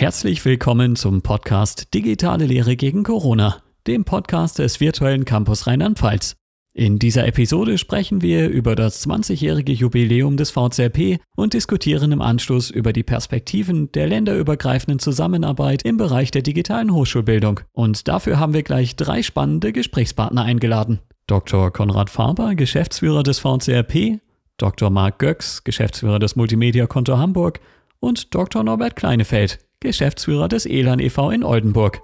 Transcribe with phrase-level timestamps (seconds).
[0.00, 6.36] Herzlich willkommen zum Podcast Digitale Lehre gegen Corona, dem Podcast des virtuellen Campus Rheinland-Pfalz.
[6.72, 12.70] In dieser Episode sprechen wir über das 20-jährige Jubiläum des VCRP und diskutieren im Anschluss
[12.70, 17.60] über die Perspektiven der länderübergreifenden Zusammenarbeit im Bereich der digitalen Hochschulbildung.
[17.72, 21.00] Und dafür haben wir gleich drei spannende Gesprächspartner eingeladen.
[21.26, 21.70] Dr.
[21.70, 24.20] Konrad Faber, Geschäftsführer des VCRP,
[24.56, 24.88] Dr.
[24.88, 27.60] Marc Göcks, Geschäftsführer des Multimedia Konto Hamburg
[27.98, 28.64] und Dr.
[28.64, 31.30] Norbert Kleinefeld, Geschäftsführer des Elan e.V.
[31.30, 32.02] in Oldenburg.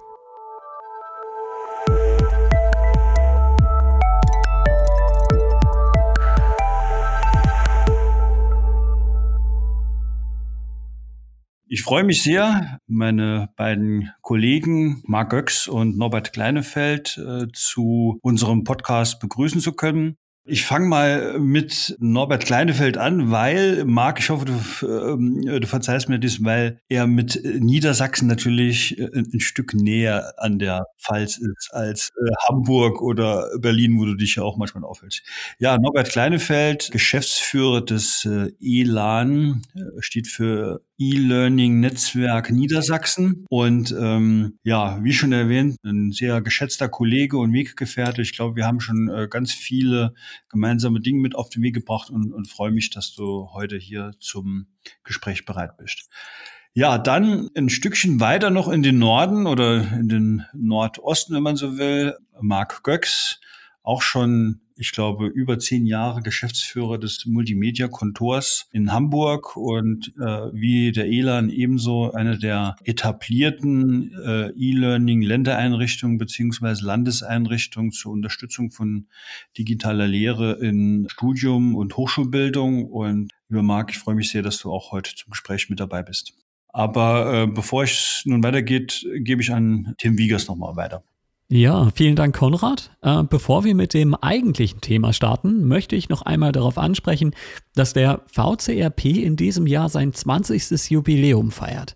[11.69, 18.65] Ich freue mich sehr, meine beiden Kollegen Marc Göcks und Norbert Kleinefeld äh, zu unserem
[18.65, 20.17] Podcast begrüßen zu können.
[20.49, 24.53] Ich fange mal mit Norbert Kleinefeld an, weil, Marc, ich hoffe, du,
[24.87, 30.61] äh, du verzeihst mir das, weil er mit Niedersachsen natürlich äh, ein Stück näher an
[30.61, 35.25] der Pfalz ist als äh, Hamburg oder Berlin, wo du dich ja auch manchmal aufhältst.
[35.59, 39.63] Ja, Norbert Kleinefeld, Geschäftsführer des äh, ELAN,
[39.99, 43.45] steht für E-Learning-Netzwerk Niedersachsen.
[43.49, 48.23] Und ähm, ja, wie schon erwähnt, ein sehr geschätzter Kollege und Weggefährte.
[48.23, 50.15] Ich glaube, wir haben schon äh, ganz viele
[50.49, 54.13] gemeinsame Dinge mit auf den Weg gebracht und, und freue mich, dass du heute hier
[54.21, 54.67] zum
[55.05, 56.09] Gespräch bereit bist.
[56.73, 61.57] Ja, dann ein Stückchen weiter noch in den Norden oder in den Nordosten, wenn man
[61.57, 62.15] so will.
[62.39, 63.41] Marc Göcks,
[63.83, 70.93] auch schon ich glaube, über zehn Jahre Geschäftsführer des Multimedia-Kontors in Hamburg und äh, wie
[70.93, 79.07] der ELAN ebenso eine der etablierten äh, E-Learning-Ländereinrichtungen beziehungsweise Landeseinrichtungen zur Unterstützung von
[79.57, 82.85] digitaler Lehre in Studium und Hochschulbildung.
[82.87, 86.03] Und lieber Marc, ich freue mich sehr, dass du auch heute zum Gespräch mit dabei
[86.03, 86.35] bist.
[86.69, 91.03] Aber äh, bevor es nun weitergeht, gebe ich an Tim Wiegers nochmal weiter.
[91.49, 92.91] Ja, vielen Dank, Konrad.
[93.03, 97.37] Äh, bevor wir mit dem eigentlichen Thema starten, möchte ich noch einmal darauf ansprechen,
[97.77, 100.91] dass der VCRP in diesem Jahr sein 20.
[100.91, 101.95] Jubiläum feiert.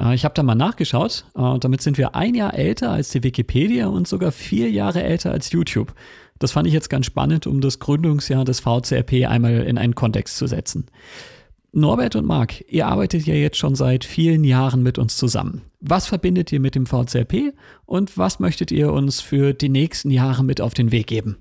[0.00, 1.26] Äh, ich habe da mal nachgeschaut.
[1.36, 5.30] Äh, damit sind wir ein Jahr älter als die Wikipedia und sogar vier Jahre älter
[5.30, 5.94] als YouTube.
[6.40, 10.36] Das fand ich jetzt ganz spannend, um das Gründungsjahr des VCRP einmal in einen Kontext
[10.36, 10.86] zu setzen.
[11.78, 15.62] Norbert und Marc, ihr arbeitet ja jetzt schon seit vielen Jahren mit uns zusammen.
[15.80, 17.54] Was verbindet ihr mit dem VCRP
[17.86, 21.38] und was möchtet ihr uns für die nächsten Jahre mit auf den Weg geben?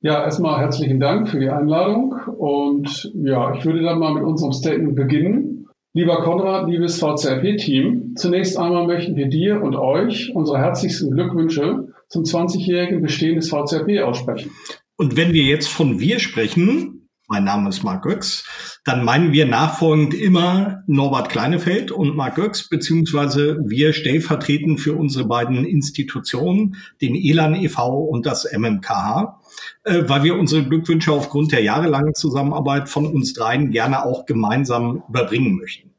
[0.00, 4.52] Ja, erstmal herzlichen Dank für die Einladung und ja, ich würde dann mal mit unserem
[4.52, 5.68] Statement beginnen.
[5.94, 12.24] Lieber Konrad, liebes VCRP-Team, zunächst einmal möchten wir dir und euch unsere herzlichsten Glückwünsche zum
[12.24, 14.50] 20-jährigen Bestehen des VCRP aussprechen.
[14.96, 19.46] Und wenn wir jetzt von wir sprechen, mein Name ist Marc Göcks, dann meinen wir
[19.46, 27.14] nachfolgend immer Norbert Kleinefeld und Marc Göcks, beziehungsweise wir stellvertretend für unsere beiden Institutionen, den
[27.14, 27.96] ELAN e.V.
[27.96, 29.40] und das MMKH,
[29.84, 35.04] äh, weil wir unsere Glückwünsche aufgrund der jahrelangen Zusammenarbeit von uns dreien gerne auch gemeinsam
[35.08, 35.90] überbringen möchten.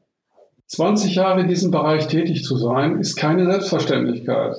[0.66, 4.56] 20 Jahre in diesem Bereich tätig zu sein, ist keine Selbstverständlichkeit.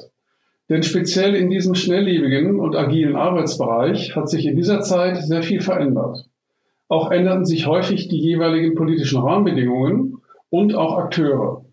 [0.69, 5.61] Denn speziell in diesem schnelllebigen und agilen Arbeitsbereich hat sich in dieser Zeit sehr viel
[5.61, 6.25] verändert.
[6.87, 10.17] Auch änderten sich häufig die jeweiligen politischen Rahmenbedingungen
[10.49, 11.65] und auch Akteure.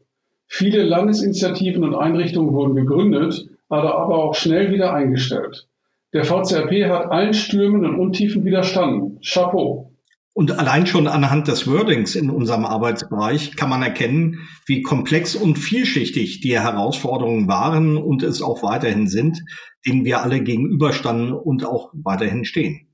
[0.46, 5.66] Viele Landesinitiativen und Einrichtungen wurden gegründet, aber auch schnell wieder eingestellt.
[6.12, 9.18] Der VCRP hat allen Stürmen und Untiefen widerstanden.
[9.22, 9.92] Chapeau.
[10.34, 15.58] Und allein schon anhand des Wordings in unserem Arbeitsbereich kann man erkennen, wie komplex und
[15.58, 19.42] vielschichtig die Herausforderungen waren und es auch weiterhin sind,
[19.86, 22.91] denen wir alle gegenüberstanden und auch weiterhin stehen.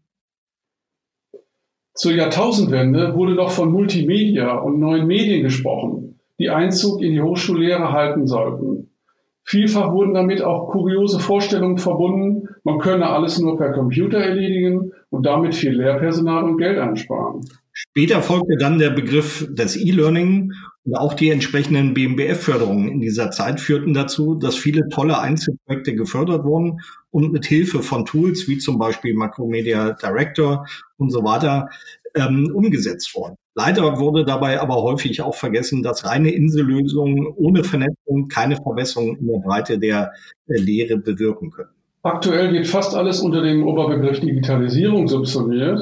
[1.98, 7.90] Zur Jahrtausendwende wurde noch von Multimedia und neuen Medien gesprochen, die Einzug in die Hochschullehre
[7.90, 8.90] halten sollten.
[9.42, 15.26] Vielfach wurden damit auch kuriose Vorstellungen verbunden, man könne alles nur per Computer erledigen und
[15.26, 17.40] damit viel Lehrpersonal und Geld einsparen.
[17.72, 20.52] Später folgte dann der Begriff des E-Learning
[20.88, 26.44] und auch die entsprechenden BMBF-Förderungen in dieser Zeit führten dazu, dass viele tolle Einzelprojekte gefördert
[26.44, 26.80] wurden
[27.10, 30.66] und mit Hilfe von Tools wie zum Beispiel Macromedia Director
[30.96, 31.68] und so weiter
[32.14, 33.36] ähm, umgesetzt wurden.
[33.54, 39.26] Leider wurde dabei aber häufig auch vergessen, dass reine Insellösungen ohne Vernetzung keine Verbesserung in
[39.26, 40.12] der Breite der
[40.46, 41.68] äh, Lehre bewirken können.
[42.02, 45.80] Aktuell wird fast alles unter dem Oberbegriff Digitalisierung subsumiert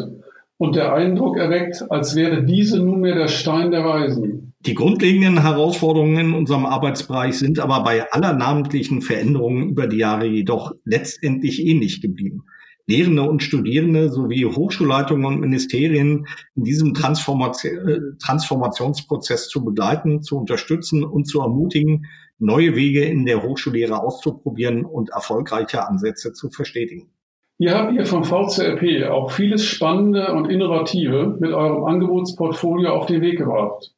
[0.58, 4.45] und der Eindruck erweckt, als wäre diese nunmehr der Stein der Weisen.
[4.66, 10.26] Die grundlegenden Herausforderungen in unserem Arbeitsbereich sind aber bei aller namentlichen Veränderungen über die Jahre
[10.26, 12.46] jedoch letztendlich ähnlich geblieben.
[12.88, 16.26] Lehrende und Studierende sowie Hochschulleitungen und Ministerien
[16.56, 22.06] in diesem Transformation, Transformationsprozess zu begleiten, zu unterstützen und zu ermutigen,
[22.40, 27.12] neue Wege in der Hochschullehre auszuprobieren und erfolgreiche Ansätze zu verstetigen.
[27.58, 33.20] Hier habt ihr vom VCRP auch vieles Spannende und Innovative mit eurem Angebotsportfolio auf den
[33.22, 33.95] Weg gebracht.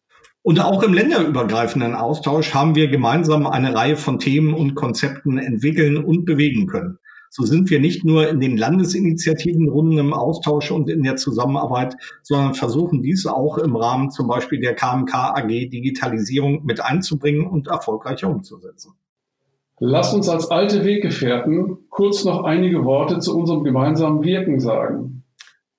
[0.49, 6.03] Und auch im länderübergreifenden Austausch haben wir gemeinsam eine Reihe von Themen und Konzepten entwickeln
[6.03, 6.99] und bewegen können.
[7.29, 12.55] So sind wir nicht nur in den Landesinitiativenrunden im Austausch und in der Zusammenarbeit, sondern
[12.55, 18.31] versuchen dies auch im Rahmen zum Beispiel der KMK AG Digitalisierung mit einzubringen und erfolgreicher
[18.31, 18.95] umzusetzen.
[19.81, 25.18] Lass uns als alte Weggefährten kurz noch einige Worte zu unserem gemeinsamen Wirken sagen.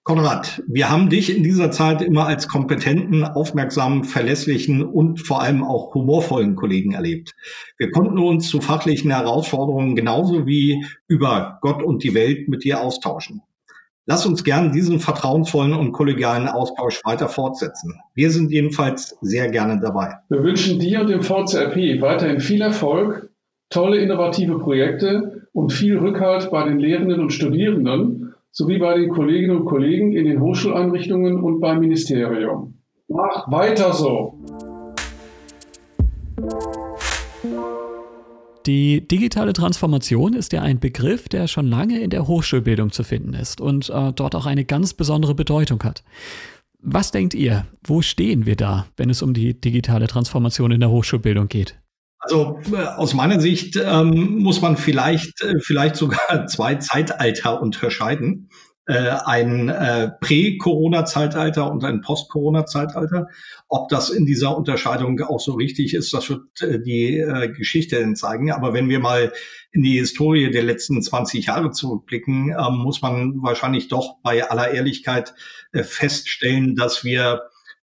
[0.09, 5.63] Konrad, wir haben dich in dieser Zeit immer als kompetenten, aufmerksamen, verlässlichen und vor allem
[5.63, 7.35] auch humorvollen Kollegen erlebt.
[7.77, 12.81] Wir konnten uns zu fachlichen Herausforderungen genauso wie über Gott und die Welt mit dir
[12.81, 13.44] austauschen.
[14.07, 18.01] Lass uns gern diesen vertrauensvollen und kollegialen Austausch weiter fortsetzen.
[18.15, 20.15] Wir sind jedenfalls sehr gerne dabei.
[20.29, 23.29] Wir wünschen dir und dem VCRP weiterhin viel Erfolg,
[23.69, 28.29] tolle innovative Projekte und viel Rückhalt bei den Lehrenden und Studierenden
[28.59, 32.77] sowie bei den Kolleginnen und Kollegen in den Hochschuleinrichtungen und beim Ministerium.
[33.07, 34.38] Mach weiter so!
[38.65, 43.33] Die digitale Transformation ist ja ein Begriff, der schon lange in der Hochschulbildung zu finden
[43.33, 46.03] ist und äh, dort auch eine ganz besondere Bedeutung hat.
[46.81, 50.91] Was denkt ihr, wo stehen wir da, wenn es um die digitale Transformation in der
[50.91, 51.79] Hochschulbildung geht?
[52.30, 58.50] Also äh, aus meiner Sicht ähm, muss man vielleicht, äh, vielleicht sogar zwei Zeitalter unterscheiden.
[58.86, 63.28] Äh, ein äh, Prä-Corona-Zeitalter und ein Post-Corona-Zeitalter.
[63.68, 68.00] Ob das in dieser Unterscheidung auch so richtig ist, das wird äh, die äh, Geschichte
[68.00, 68.52] dann zeigen.
[68.52, 69.31] Aber wenn wir mal
[69.72, 74.72] in die Historie der letzten 20 Jahre zurückblicken, äh, muss man wahrscheinlich doch bei aller
[74.72, 75.34] Ehrlichkeit
[75.72, 77.42] äh, feststellen, dass wir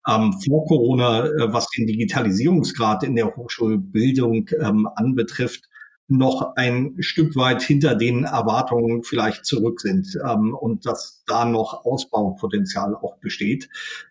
[0.08, 5.68] ähm, vor Corona, äh, was den Digitalisierungsgrad in der Hochschulbildung ähm, anbetrifft,
[6.06, 11.84] noch ein Stück weit hinter den Erwartungen vielleicht zurück sind ähm, und dass da noch
[11.84, 13.70] Ausbaupotenzial auch besteht.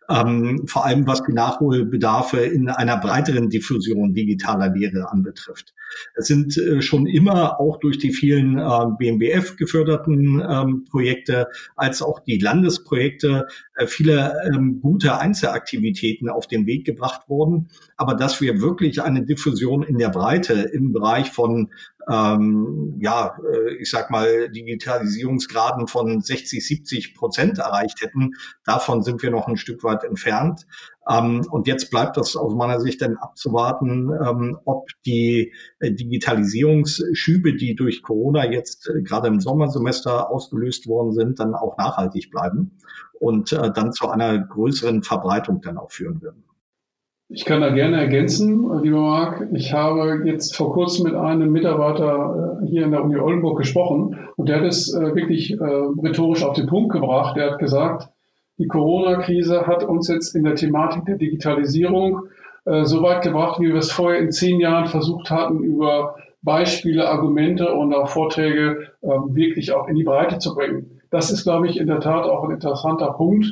[0.09, 5.73] Ähm, vor allem was die Nachholbedarfe in einer breiteren Diffusion digitaler Lehre anbetrifft.
[6.15, 12.01] Es sind äh, schon immer auch durch die vielen äh, BMBF geförderten ähm, Projekte als
[12.01, 17.69] auch die Landesprojekte äh, viele ähm, gute Einzelaktivitäten auf den Weg gebracht worden.
[17.97, 21.71] Aber dass wir wirklich eine Diffusion in der Breite im Bereich von
[22.09, 28.31] ähm, ja, äh, ich sag mal, Digitalisierungsgraden von 60, 70 Prozent erreicht hätten.
[28.65, 30.65] Davon sind wir noch ein Stück weit entfernt.
[31.09, 37.55] Ähm, und jetzt bleibt das aus meiner Sicht dann abzuwarten, ähm, ob die äh, Digitalisierungsschübe,
[37.55, 42.77] die durch Corona jetzt äh, gerade im Sommersemester ausgelöst worden sind, dann auch nachhaltig bleiben
[43.19, 46.43] und äh, dann zu einer größeren Verbreitung dann auch führen würden.
[47.35, 49.47] Ich kann da gerne ergänzen, lieber Marc.
[49.53, 54.49] Ich habe jetzt vor kurzem mit einem Mitarbeiter hier in der Uni Oldenburg gesprochen und
[54.49, 57.35] der hat es wirklich rhetorisch auf den Punkt gebracht.
[57.35, 58.09] Der hat gesagt,
[58.59, 62.27] die Corona-Krise hat uns jetzt in der Thematik der Digitalisierung
[62.65, 67.09] äh, so weit gebracht, wie wir es vorher in zehn Jahren versucht hatten, über Beispiele,
[67.09, 71.01] Argumente und auch Vorträge äh, wirklich auch in die Breite zu bringen.
[71.09, 73.47] Das ist, glaube ich, in der Tat auch ein interessanter Punkt,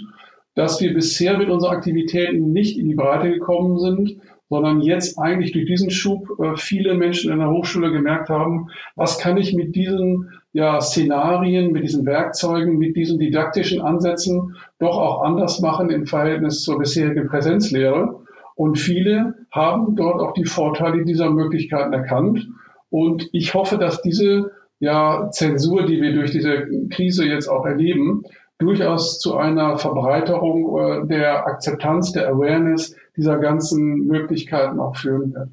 [0.56, 4.18] dass wir bisher mit unseren Aktivitäten nicht in die Breite gekommen sind,
[4.50, 9.18] sondern jetzt eigentlich durch diesen Schub äh, viele Menschen in der Hochschule gemerkt haben, was
[9.18, 15.24] kann ich mit diesen ja, Szenarien, mit diesen Werkzeugen, mit diesen didaktischen Ansätzen doch auch
[15.24, 18.20] anders machen im Verhältnis zur bisherigen Präsenzlehre.
[18.56, 22.50] Und viele haben dort auch die Vorteile dieser Möglichkeiten erkannt.
[22.90, 28.24] Und ich hoffe, dass diese ja, Zensur, die wir durch diese Krise jetzt auch erleben,
[28.62, 35.50] durchaus zu einer Verbreiterung äh, der Akzeptanz, der Awareness dieser ganzen Möglichkeiten auch führen wird.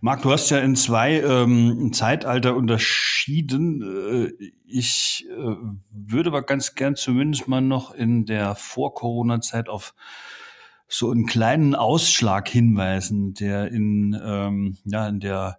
[0.00, 3.82] Marc, du hast ja in zwei ähm, Zeitalter unterschieden.
[4.38, 5.56] Äh, ich äh,
[5.90, 9.94] würde aber ganz gern zumindest mal noch in der Vor-Corona-Zeit auf
[10.88, 15.58] so einen kleinen Ausschlag hinweisen, der in, ähm, ja, in der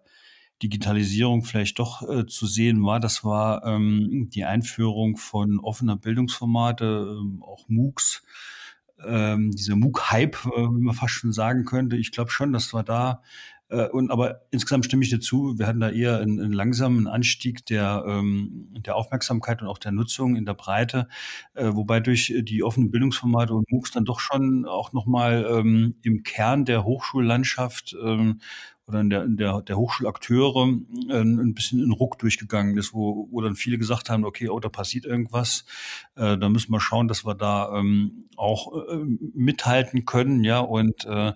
[0.63, 2.99] Digitalisierung vielleicht doch äh, zu sehen war.
[2.99, 8.23] Das war ähm, die Einführung von offener Bildungsformate, ähm, auch MOOCs,
[9.05, 11.97] ähm, dieser MOOC-Hype, äh, wie man fast schon sagen könnte.
[11.97, 13.21] Ich glaube schon, dass wir da
[13.69, 17.07] äh, und aber insgesamt stimme ich dir zu, wir hatten da eher einen, einen langsamen
[17.07, 21.07] Anstieg der, ähm, der Aufmerksamkeit und auch der Nutzung in der Breite,
[21.55, 26.23] äh, wobei durch die offenen Bildungsformate und MOOCs dann doch schon auch nochmal ähm, im
[26.23, 28.39] Kern der Hochschullandschaft ähm,
[28.87, 30.67] oder in der, in der, der Hochschulakteure
[31.09, 34.59] äh, ein bisschen in Ruck durchgegangen ist, wo, wo dann viele gesagt haben, okay, oh,
[34.59, 35.65] da passiert irgendwas,
[36.15, 38.97] äh, da müssen wir schauen, dass wir da ähm, auch äh,
[39.33, 41.33] mithalten können, ja, und äh,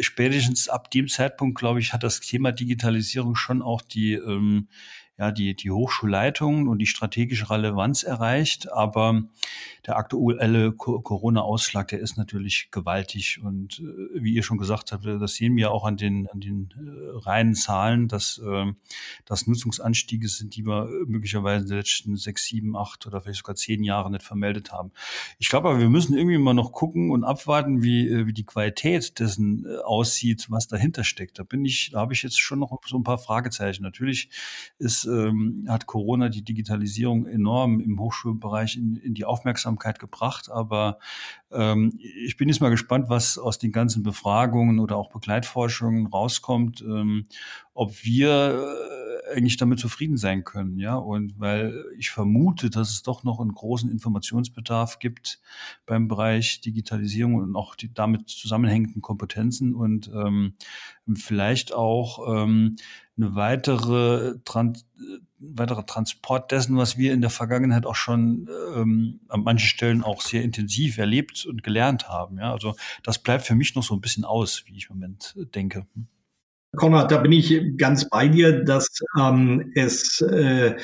[0.00, 4.68] spätestens ab dem Zeitpunkt, glaube ich, hat das Thema Digitalisierung schon auch die ähm,
[5.20, 8.72] ja, die, die Hochschulleitung und die strategische Relevanz erreicht.
[8.72, 9.24] Aber
[9.86, 13.38] der aktuelle Corona-Ausschlag, der ist natürlich gewaltig.
[13.42, 16.70] Und äh, wie ihr schon gesagt habt, das sehen wir auch an den, an den
[16.74, 18.72] äh, reinen Zahlen, dass äh,
[19.26, 23.56] das Nutzungsanstiege sind, die wir möglicherweise in den letzten sechs, sieben, acht oder vielleicht sogar
[23.56, 24.90] zehn Jahre nicht vermeldet haben.
[25.38, 28.44] Ich glaube aber, wir müssen irgendwie mal noch gucken und abwarten, wie, äh, wie die
[28.44, 31.38] Qualität dessen äh, aussieht, was dahinter steckt.
[31.38, 33.82] Da bin ich, da habe ich jetzt schon noch so ein paar Fragezeichen.
[33.82, 34.30] Natürlich
[34.78, 40.50] ist ähm, hat Corona die Digitalisierung enorm im Hochschulbereich in, in die Aufmerksamkeit gebracht.
[40.50, 40.98] Aber
[41.50, 46.82] ähm, ich bin jetzt mal gespannt, was aus den ganzen Befragungen oder auch Begleitforschungen rauskommt,
[46.82, 47.26] ähm,
[47.80, 48.62] ob wir
[49.30, 50.96] äh, eigentlich damit zufrieden sein können, ja.
[50.96, 55.40] Und weil ich vermute, dass es doch noch einen großen Informationsbedarf gibt
[55.86, 60.56] beim Bereich Digitalisierung und auch die damit zusammenhängenden Kompetenzen und ähm,
[61.14, 62.76] vielleicht auch ähm,
[63.16, 64.86] eine weitere Trans
[65.38, 68.46] weiterer Transport dessen, was wir in der Vergangenheit auch schon
[68.76, 72.36] ähm, an manchen Stellen auch sehr intensiv erlebt und gelernt haben.
[72.36, 75.34] Ja, also das bleibt für mich noch so ein bisschen aus, wie ich im Moment
[75.54, 75.86] denke.
[76.76, 78.86] Konrad, da bin ich ganz bei dir, dass
[79.18, 80.76] ähm, es äh,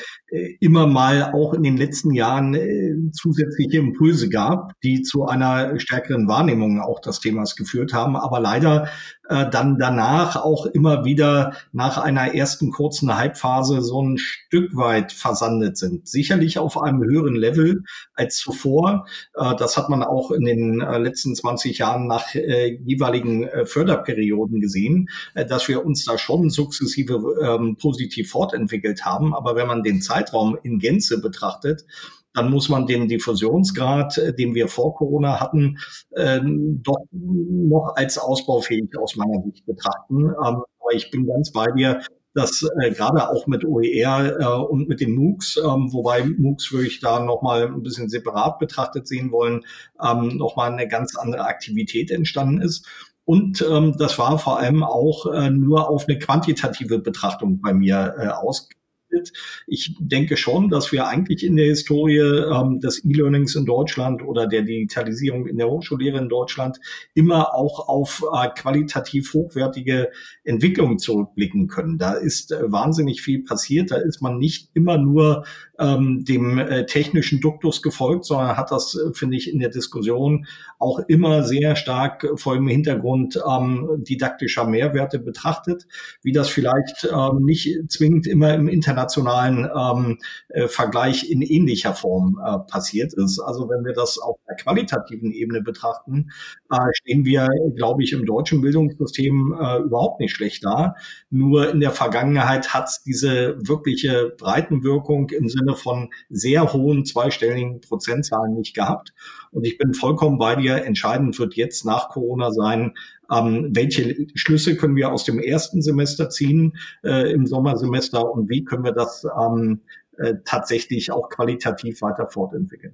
[0.59, 6.27] immer mal auch in den letzten Jahren äh, zusätzliche Impulse gab, die zu einer stärkeren
[6.27, 8.89] Wahrnehmung auch des Themas geführt haben, aber leider
[9.29, 15.11] äh, dann danach auch immer wieder nach einer ersten kurzen Hypephase so ein Stück weit
[15.11, 16.07] versandet sind.
[16.07, 19.05] Sicherlich auf einem höheren Level als zuvor.
[19.35, 23.65] Äh, das hat man auch in den äh, letzten 20 Jahren nach äh, jeweiligen äh,
[23.65, 29.33] Förderperioden gesehen, äh, dass wir uns da schon sukzessive ähm, positiv fortentwickelt haben.
[29.33, 31.85] Aber wenn man den Zeitraum in Gänze betrachtet,
[32.33, 35.79] dann muss man den Diffusionsgrad, äh, den wir vor Corona hatten,
[36.15, 40.25] ähm, doch noch als ausbaufähig aus meiner Sicht betrachten.
[40.25, 40.33] Ähm,
[40.79, 42.01] aber ich bin ganz bei dir,
[42.33, 46.85] dass äh, gerade auch mit OER äh, und mit den MOOCs, ähm, wobei MOOCs würde
[46.85, 49.65] ich da nochmal ein bisschen separat betrachtet sehen wollen,
[49.99, 52.85] ähm, nochmal eine ganz andere Aktivität entstanden ist.
[53.25, 58.15] Und ähm, das war vor allem auch äh, nur auf eine quantitative Betrachtung bei mir
[58.19, 58.69] äh, aus,
[59.09, 59.33] entwickelt.
[59.67, 64.47] Ich denke schon, dass wir eigentlich in der Historie ähm, des E-Learnings in Deutschland oder
[64.47, 66.79] der Digitalisierung in der Hochschullehre in Deutschland
[67.13, 70.11] immer auch auf äh, qualitativ hochwertige
[70.43, 71.97] Entwicklungen zurückblicken können.
[71.97, 73.91] Da ist äh, wahnsinnig viel passiert.
[73.91, 75.45] Da ist man nicht immer nur
[75.79, 80.47] ähm, dem äh, technischen Duktus gefolgt, sondern hat das, äh, finde ich, in der Diskussion
[80.79, 85.87] auch immer sehr stark vor dem Hintergrund ähm, didaktischer Mehrwerte betrachtet,
[86.21, 90.19] wie das vielleicht ähm, nicht zwingend immer im internationalen ähm,
[90.49, 93.39] äh, Vergleich in ähnlicher Form äh, passiert ist.
[93.39, 96.29] Also wenn wir das auf der qualitativen Ebene betrachten,
[96.71, 100.95] äh, stehen wir, glaube ich, im deutschen Bildungssystem äh, überhaupt nicht schlecht da.
[101.29, 107.81] Nur in der Vergangenheit hat es diese wirkliche Breitenwirkung im Sinne von sehr hohen zweistelligen
[107.81, 109.13] Prozentzahlen nicht gehabt.
[109.57, 110.85] Und ich bin vollkommen bei dir.
[110.85, 112.93] Entscheidend wird jetzt nach Corona sein,
[113.31, 118.63] ähm, welche Schlüsse können wir aus dem ersten Semester ziehen äh, im Sommersemester und wie
[118.63, 119.81] können wir das ähm,
[120.17, 122.93] äh, tatsächlich auch qualitativ weiter fortentwickeln.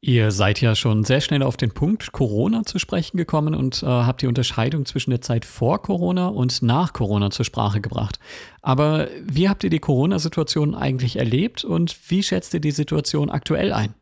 [0.00, 3.86] Ihr seid ja schon sehr schnell auf den Punkt Corona zu sprechen gekommen und äh,
[3.86, 8.18] habt die Unterscheidung zwischen der Zeit vor Corona und nach Corona zur Sprache gebracht.
[8.62, 13.74] Aber wie habt ihr die Corona-Situation eigentlich erlebt und wie schätzt ihr die Situation aktuell
[13.74, 13.94] ein?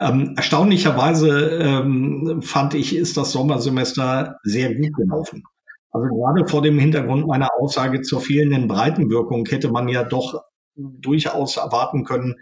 [0.00, 5.44] Ähm, erstaunlicherweise ähm, fand ich, ist das Sommersemester sehr gut gelaufen.
[5.92, 10.42] Also gerade vor dem Hintergrund meiner Aussage zur fehlenden Breitenwirkung hätte man ja doch
[10.76, 12.36] durchaus erwarten können,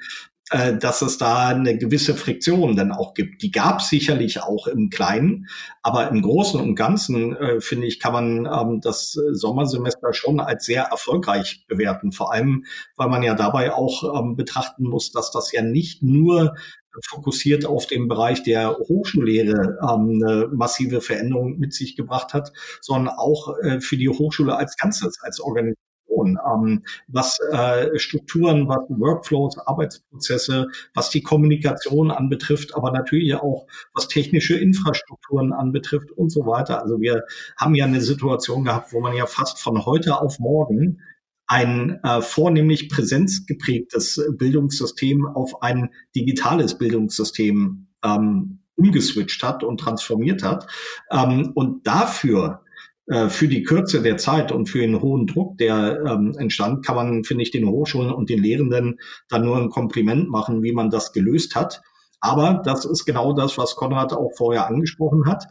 [0.50, 3.42] äh, dass es da eine gewisse Friktion dann auch gibt.
[3.42, 5.46] Die gab es sicherlich auch im Kleinen,
[5.82, 10.64] aber im Großen und Ganzen, äh, finde ich, kann man ähm, das Sommersemester schon als
[10.64, 12.12] sehr erfolgreich bewerten.
[12.12, 12.64] Vor allem,
[12.96, 16.54] weil man ja dabei auch ähm, betrachten muss, dass das ja nicht nur
[17.06, 23.14] fokussiert auf den Bereich der Hochschullehre ähm, eine massive Veränderung mit sich gebracht hat, sondern
[23.16, 25.78] auch äh, für die Hochschule als Ganzes, als Organisation
[26.18, 34.08] ähm, was äh, Strukturen, was Workflows, Arbeitsprozesse, was die Kommunikation anbetrifft, aber natürlich auch was
[34.08, 36.82] technische Infrastrukturen anbetrifft und so weiter.
[36.82, 37.24] Also wir
[37.56, 41.00] haben ja eine Situation gehabt, wo man ja fast von heute auf morgen
[41.48, 50.66] ein äh, vornehmlich präsenzgeprägtes Bildungssystem auf ein digitales Bildungssystem ähm, umgeswitcht hat und transformiert hat.
[51.10, 52.62] Ähm, und dafür
[53.06, 56.96] äh, für die Kürze der Zeit und für den hohen Druck, der ähm, entstand, kann
[56.96, 58.98] man, finde ich, den Hochschulen und den Lehrenden
[59.30, 61.80] dann nur ein Kompliment machen, wie man das gelöst hat.
[62.20, 65.46] Aber das ist genau das, was Konrad auch vorher angesprochen hat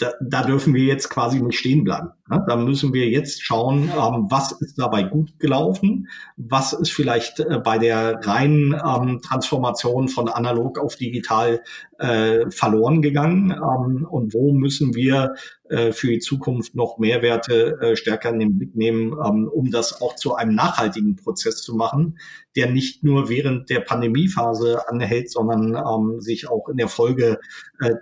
[0.00, 2.10] da, da dürfen wir jetzt quasi nicht stehen bleiben.
[2.28, 2.44] Ne?
[2.46, 7.58] Da müssen wir jetzt schauen, ähm, was ist dabei gut gelaufen, was ist vielleicht äh,
[7.58, 11.62] bei der reinen ähm, Transformation von analog auf digital
[12.00, 15.34] äh, verloren gegangen ähm, und wo müssen wir
[15.68, 20.00] äh, für die Zukunft noch Mehrwerte äh, stärker in den Blick nehmen, ähm, um das
[20.00, 22.18] auch zu einem nachhaltigen Prozess zu machen,
[22.56, 27.38] der nicht nur während der Pandemiephase anhält, sondern ähm, sich auch in der Folge
[27.80, 27.94] äh,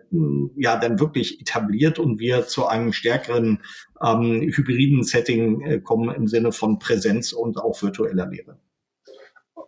[0.57, 3.62] ja dann wirklich etabliert und wir zu einem stärkeren
[4.00, 8.59] ähm, hybriden Setting äh, kommen im Sinne von Präsenz und auch virtueller Lehre.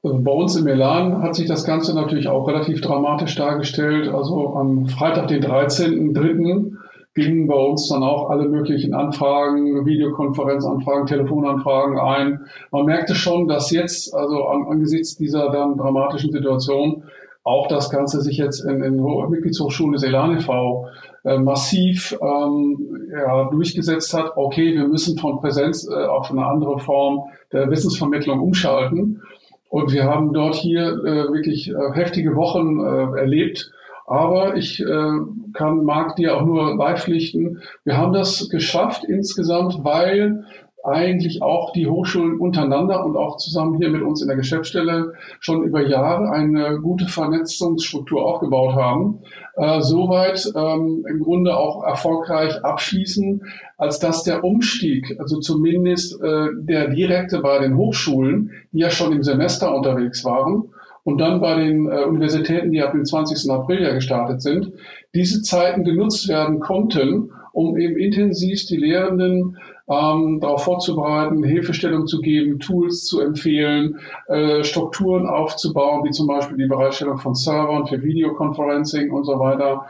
[0.02, 4.08] Also bei uns in Milan hat sich das Ganze natürlich auch relativ dramatisch dargestellt.
[4.08, 6.72] Also am Freitag, den 13.03.,
[7.14, 12.46] gingen bei uns dann auch alle möglichen Anfragen, Videokonferenzanfragen, Telefonanfragen ein.
[12.70, 17.04] Man merkte schon, dass jetzt, also an, angesichts dieser dann dramatischen Situation,
[17.42, 20.86] auch das Ganze sich jetzt in, in Mitgliedshochschulen des Elan e.V.
[21.24, 24.32] Äh, massiv ähm, ja, durchgesetzt hat.
[24.36, 29.20] Okay, wir müssen von Präsenz äh, auf eine andere Form der Wissensvermittlung umschalten.
[29.70, 33.70] Und wir haben dort hier äh, wirklich äh, heftige Wochen äh, erlebt,
[34.04, 35.10] aber ich äh,
[35.54, 37.62] kann Marc dir auch nur beipflichten.
[37.84, 40.44] Wir haben das geschafft insgesamt, weil
[40.84, 45.62] eigentlich auch die Hochschulen untereinander und auch zusammen hier mit uns in der Geschäftsstelle schon
[45.62, 49.20] über Jahre eine gute Vernetzungsstruktur aufgebaut haben.
[49.56, 53.42] Äh, soweit ähm, im Grunde auch erfolgreich abschließen,
[53.76, 59.12] als dass der Umstieg, also zumindest äh, der direkte bei den Hochschulen, die ja schon
[59.12, 60.70] im Semester unterwegs waren,
[61.02, 63.50] und dann bei den äh, Universitäten, die ab dem 20.
[63.50, 64.72] April ja gestartet sind,
[65.14, 69.56] diese Zeiten genutzt werden konnten, um eben intensiv die Lehrenden
[69.90, 76.56] ähm, darauf vorzubereiten, Hilfestellung zu geben, Tools zu empfehlen, äh, Strukturen aufzubauen, wie zum Beispiel
[76.56, 79.86] die Bereitstellung von Servern für Videoconferencing und so weiter,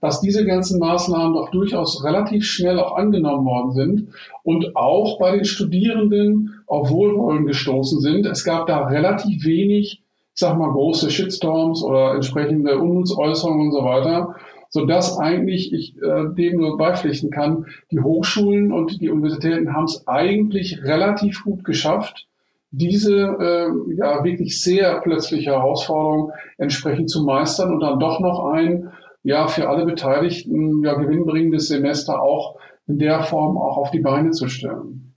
[0.00, 4.08] dass diese ganzen Maßnahmen doch durchaus relativ schnell auch angenommen worden sind
[4.42, 8.26] und auch bei den Studierenden auf Wohlwollen gestoßen sind.
[8.26, 10.00] Es gab da relativ wenig
[10.34, 14.34] ich sag mal, große Shitstorms oder entsprechende Unmutsäußerungen und so weiter,
[14.74, 19.84] so dass eigentlich ich äh, dem nur beipflichten kann, die Hochschulen und die Universitäten haben
[19.84, 22.26] es eigentlich relativ gut geschafft,
[22.72, 28.90] diese äh, ja wirklich sehr plötzliche Herausforderung entsprechend zu meistern und dann doch noch ein
[29.22, 32.56] ja für alle Beteiligten ja gewinnbringendes Semester auch
[32.88, 35.14] in der Form auch auf die Beine zu stellen.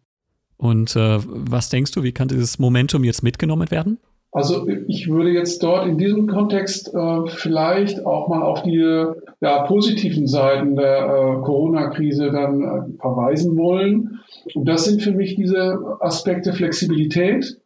[0.57, 3.97] Und äh, was denkst du, wie kann dieses Momentum jetzt mitgenommen werden?
[4.37, 9.07] Also ich würde jetzt dort in diesem Kontext äh, vielleicht auch mal auf die
[9.41, 14.19] ja, positiven Seiten der äh, Corona-Krise dann äh, verweisen wollen.
[14.53, 17.59] Und das sind für mich diese Aspekte Flexibilität,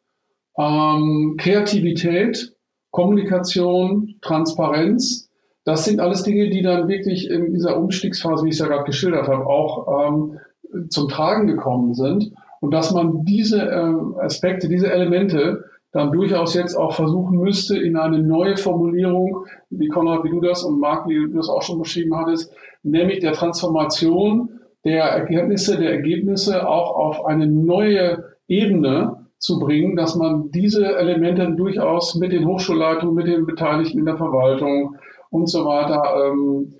[0.57, 2.55] ähm, Kreativität,
[2.91, 5.29] Kommunikation, Transparenz.
[5.65, 8.85] Das sind alles Dinge, die dann wirklich in dieser Umstiegsphase, wie ich es ja gerade
[8.85, 10.39] geschildert habe, auch ähm,
[10.87, 12.31] zum Tragen gekommen sind.
[12.61, 17.97] Und dass man diese äh, Aspekte, diese Elemente dann durchaus jetzt auch versuchen müsste, in
[17.97, 21.79] eine neue Formulierung, wie Konrad, wie du das und Marc, wie du das auch schon
[21.79, 29.59] beschrieben hattest, nämlich der Transformation der Ergebnisse, der Ergebnisse auch auf eine neue Ebene zu
[29.59, 34.95] bringen, dass man diese Elemente durchaus mit den Hochschulleitungen, mit den Beteiligten in der Verwaltung
[35.29, 36.73] und so weiter ähm,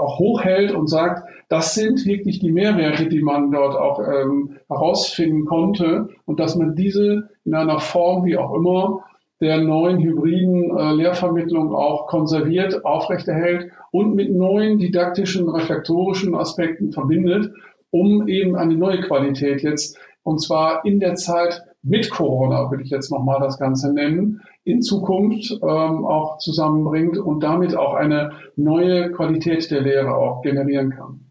[0.00, 5.44] auch hochhält und sagt, das sind wirklich die Mehrwerte, die man dort auch ähm, herausfinden
[5.44, 9.04] konnte und dass man diese in einer Form wie auch immer
[9.40, 17.52] der neuen hybriden äh, Lehrvermittlung auch konserviert, aufrechterhält und mit neuen didaktischen, reflektorischen Aspekten verbindet,
[17.90, 22.90] um eben eine neue Qualität jetzt, und zwar in der Zeit mit Corona, würde ich
[22.90, 29.12] jetzt nochmal das Ganze nennen, in Zukunft ähm, auch zusammenbringt und damit auch eine neue
[29.12, 31.23] Qualität der Lehre auch generieren kann.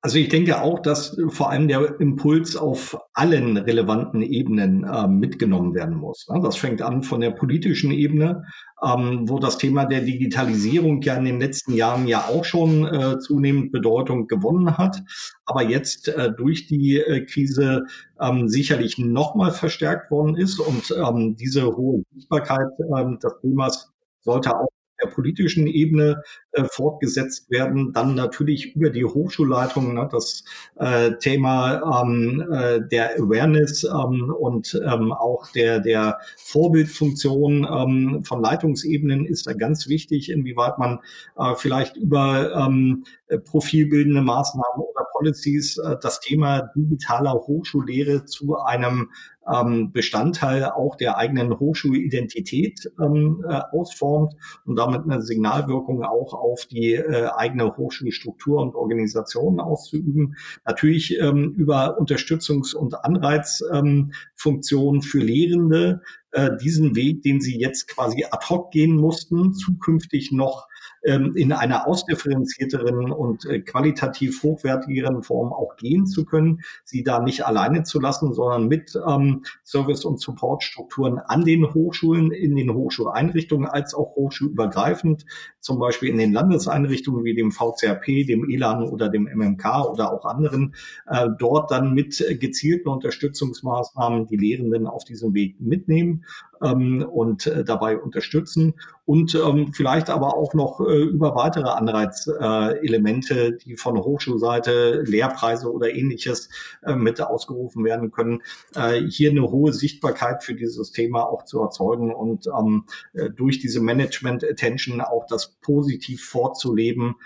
[0.00, 5.74] Also ich denke auch, dass vor allem der Impuls auf allen relevanten Ebenen äh, mitgenommen
[5.74, 6.28] werden muss.
[6.28, 6.40] Ne?
[6.40, 8.44] Das fängt an von der politischen Ebene,
[8.80, 13.18] ähm, wo das Thema der Digitalisierung ja in den letzten Jahren ja auch schon äh,
[13.18, 15.02] zunehmend Bedeutung gewonnen hat,
[15.46, 17.86] aber jetzt äh, durch die äh, Krise
[18.20, 24.56] ähm, sicherlich nochmal verstärkt worden ist und ähm, diese hohe Sichtbarkeit ähm, des Themas sollte
[24.56, 24.68] auch
[25.00, 27.92] der politischen Ebene äh, fortgesetzt werden.
[27.92, 30.44] Dann natürlich über die Hochschulleitung ne, das
[30.76, 38.42] äh, Thema ähm, äh, der Awareness ähm, und ähm, auch der, der Vorbildfunktion ähm, von
[38.42, 41.00] Leitungsebenen ist da ganz wichtig, inwieweit man
[41.36, 43.04] äh, vielleicht über ähm,
[43.44, 49.10] profilbildende Maßnahmen oder Policies äh, das Thema digitaler Hochschullehre zu einem
[49.52, 54.34] ähm, Bestandteil auch der eigenen Hochschulidentität ähm, äh, ausformt
[54.64, 60.36] und damit eine Signalwirkung auch auf die äh, eigene Hochschulstruktur und Organisation auszuüben.
[60.64, 68.24] Natürlich ähm, über Unterstützungs- und Anreizfunktionen für Lehrende, äh, diesen Weg, den sie jetzt quasi
[68.30, 70.68] ad hoc gehen mussten, zukünftig noch
[71.04, 77.20] ähm, in einer ausdifferenzierteren und äh, qualitativ hochwertigeren Form auch gehen zu können, sie da
[77.20, 82.72] nicht alleine zu lassen, sondern mit ähm, Service- und Supportstrukturen an den Hochschulen, in den
[82.74, 85.24] Hochschuleinrichtungen als auch hochschulübergreifend,
[85.60, 90.24] zum Beispiel in den Landeseinrichtungen wie dem VCRP, dem ELAN oder dem MMK oder auch
[90.24, 90.74] anderen,
[91.06, 96.24] äh, dort dann mit gezielten Unterstützungsmaßnahmen die Lehrenden auf diesem Weg mitnehmen
[96.62, 98.74] ähm, und äh, dabei unterstützen.
[99.04, 105.72] Und ähm, vielleicht aber auch noch äh, über weitere Anreizelemente, äh, die von Hochschulseite, Lehrpreise
[105.72, 106.50] oder ähnliches
[106.82, 108.42] äh, mit ausgerufen werden können,
[108.74, 113.60] äh, hier eine hohe Sichtbarkeit für dieses Thema auch zu erzeugen und ähm, äh, durch
[113.60, 117.16] diese Management Attention auch das positiv vorzuleben,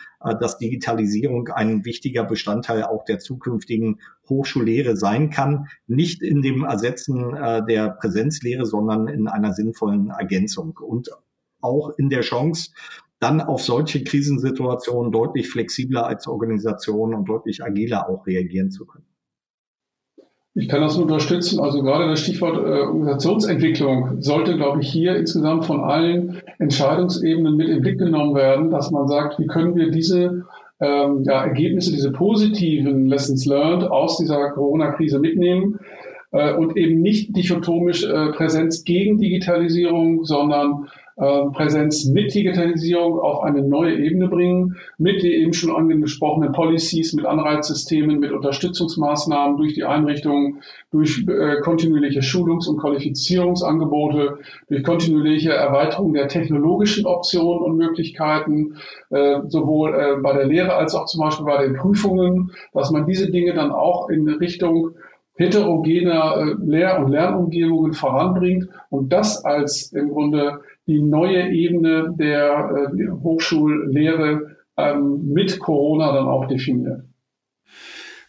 [0.41, 7.35] dass Digitalisierung ein wichtiger Bestandteil auch der zukünftigen Hochschullehre sein kann, nicht in dem Ersetzen
[7.35, 11.11] äh, der Präsenzlehre, sondern in einer sinnvollen Ergänzung und
[11.61, 12.71] auch in der Chance,
[13.21, 19.07] dann auf solche Krisensituationen deutlich flexibler als Organisation und deutlich agiler auch reagieren zu können.
[20.55, 21.61] Ich kann das nur unterstützen.
[21.61, 27.69] Also gerade das Stichwort äh, Organisationsentwicklung sollte, glaube ich, hier insgesamt von allen Entscheidungsebenen mit
[27.69, 30.45] in Blick genommen werden, dass man sagt, wie können wir diese
[30.81, 35.79] ähm, ja, Ergebnisse, diese positiven Lessons learned aus dieser Corona-Krise mitnehmen
[36.33, 43.63] äh, und eben nicht dichotomisch äh, Präsenz gegen Digitalisierung, sondern Präsenz mit Digitalisierung auf eine
[43.63, 49.85] neue Ebene bringen, mit den eben schon angesprochenen Policies, mit Anreizsystemen, mit Unterstützungsmaßnahmen durch die
[49.85, 58.77] Einrichtungen, durch äh, kontinuierliche Schulungs- und Qualifizierungsangebote, durch kontinuierliche Erweiterung der technologischen Optionen und Möglichkeiten,
[59.11, 63.07] äh, sowohl äh, bei der Lehre als auch zum Beispiel bei den Prüfungen, dass man
[63.07, 64.95] diese Dinge dann auch in Richtung
[65.35, 72.91] heterogener äh, Lehr- und Lernumgebungen voranbringt und das als im Grunde die neue Ebene der
[72.97, 77.05] äh, Hochschullehre ähm, mit Corona dann auch definiert.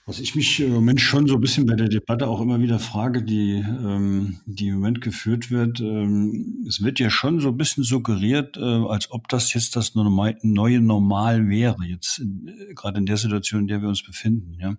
[0.06, 2.78] Was ich mich im Moment schon so ein bisschen bei der Debatte auch immer wieder
[2.78, 7.58] frage, die, ähm, die im Moment geführt wird, ähm, es wird ja schon so ein
[7.58, 13.06] bisschen suggeriert, äh, als ob das jetzt das neue Normal wäre, jetzt äh, gerade in
[13.06, 14.58] der Situation, in der wir uns befinden.
[14.60, 14.76] Ja.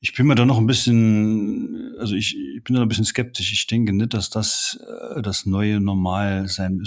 [0.00, 3.52] Ich bin mir da noch ein bisschen, also ich, ich bin da ein bisschen skeptisch.
[3.52, 6.82] Ich denke nicht, dass das äh, das neue Normal sein,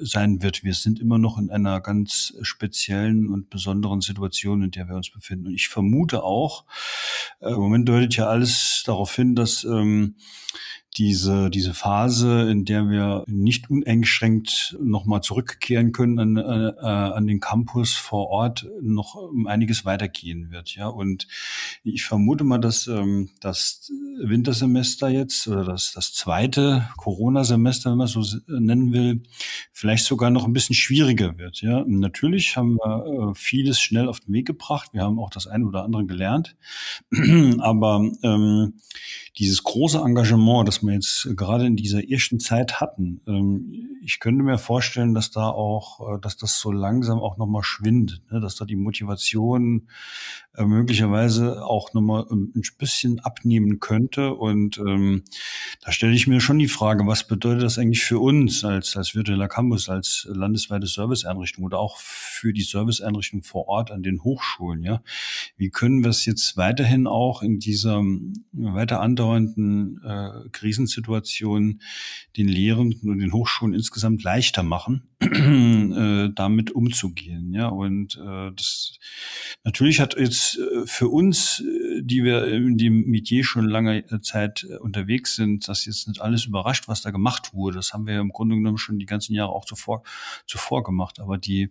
[0.00, 0.62] sein wird.
[0.62, 5.10] Wir sind immer noch in einer ganz speziellen und besonderen Situation, in der wir uns
[5.10, 5.48] befinden.
[5.48, 6.64] Und ich vermute auch,
[7.40, 10.14] äh, im Moment deutet ja alles darauf hin, dass ähm,
[10.96, 17.40] diese, diese Phase, in der wir nicht uneingeschränkt nochmal zurückkehren können an, äh, an den
[17.40, 20.76] Campus vor Ort, noch um einiges weitergehen wird.
[20.76, 21.26] Ja, und
[21.82, 23.90] ich vermute mal, dass ähm, das
[24.22, 29.22] Wintersemester jetzt oder das, das zweite Corona-Semester, wenn man so nennen will,
[29.72, 31.60] vielleicht sogar noch ein bisschen schwieriger wird.
[31.60, 34.90] Ja, natürlich haben wir äh, vieles schnell auf den Weg gebracht.
[34.92, 36.56] Wir haben auch das eine oder andere gelernt,
[37.58, 38.74] aber ähm,
[39.38, 44.44] dieses große Engagement, das wir jetzt gerade in dieser ersten Zeit hatten, ähm, ich könnte
[44.44, 48.40] mir vorstellen, dass da auch, äh, dass das so langsam auch nochmal schwindet, ne?
[48.40, 49.88] dass da die Motivation
[50.56, 54.34] äh, möglicherweise auch nochmal ein bisschen abnehmen könnte.
[54.34, 55.24] Und ähm,
[55.82, 59.14] da stelle ich mir schon die Frage, was bedeutet das eigentlich für uns als, als
[59.14, 64.82] virtueller Campus, als landesweite Serviceeinrichtung oder auch für die Serviceeinrichtung vor Ort an den Hochschulen,
[64.82, 65.02] ja?
[65.56, 68.02] Wie können wir es jetzt weiterhin auch in dieser
[68.52, 71.80] weiter andauernden äh, Krisensituation
[72.36, 77.52] den Lehrenden und den Hochschulen insgesamt leichter machen, äh, damit umzugehen.
[77.52, 78.98] Ja, und äh, das
[79.62, 84.64] natürlich hat jetzt äh, für uns, äh, die wir in dem Metier schon lange Zeit
[84.80, 87.76] unterwegs sind, das jetzt nicht alles überrascht, was da gemacht wurde.
[87.76, 90.02] Das haben wir im Grunde genommen schon die ganzen Jahre auch zuvor,
[90.46, 91.20] zuvor gemacht.
[91.20, 91.70] Aber die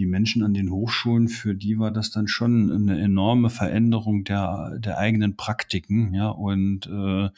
[0.00, 4.78] die Menschen an den Hochschulen, für die war das dann schon eine enorme Veränderung der,
[4.78, 6.14] der eigenen Praktiken.
[6.14, 7.28] Ja, und äh,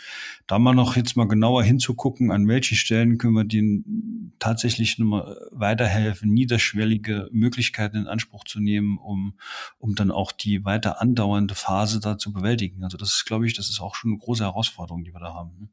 [0.46, 5.37] da mal noch jetzt mal genauer hinzugucken, an welchen Stellen können wir denen tatsächlich nochmal
[5.51, 9.35] weiterhelfen, niederschwellige Möglichkeiten in Anspruch zu nehmen, um,
[9.79, 12.85] um dann auch die weiter andauernde Phase da zu bewältigen.
[12.85, 15.35] Also das ist, glaube ich, das ist auch schon eine große Herausforderung, die wir da
[15.35, 15.51] haben.
[15.59, 15.68] Ne?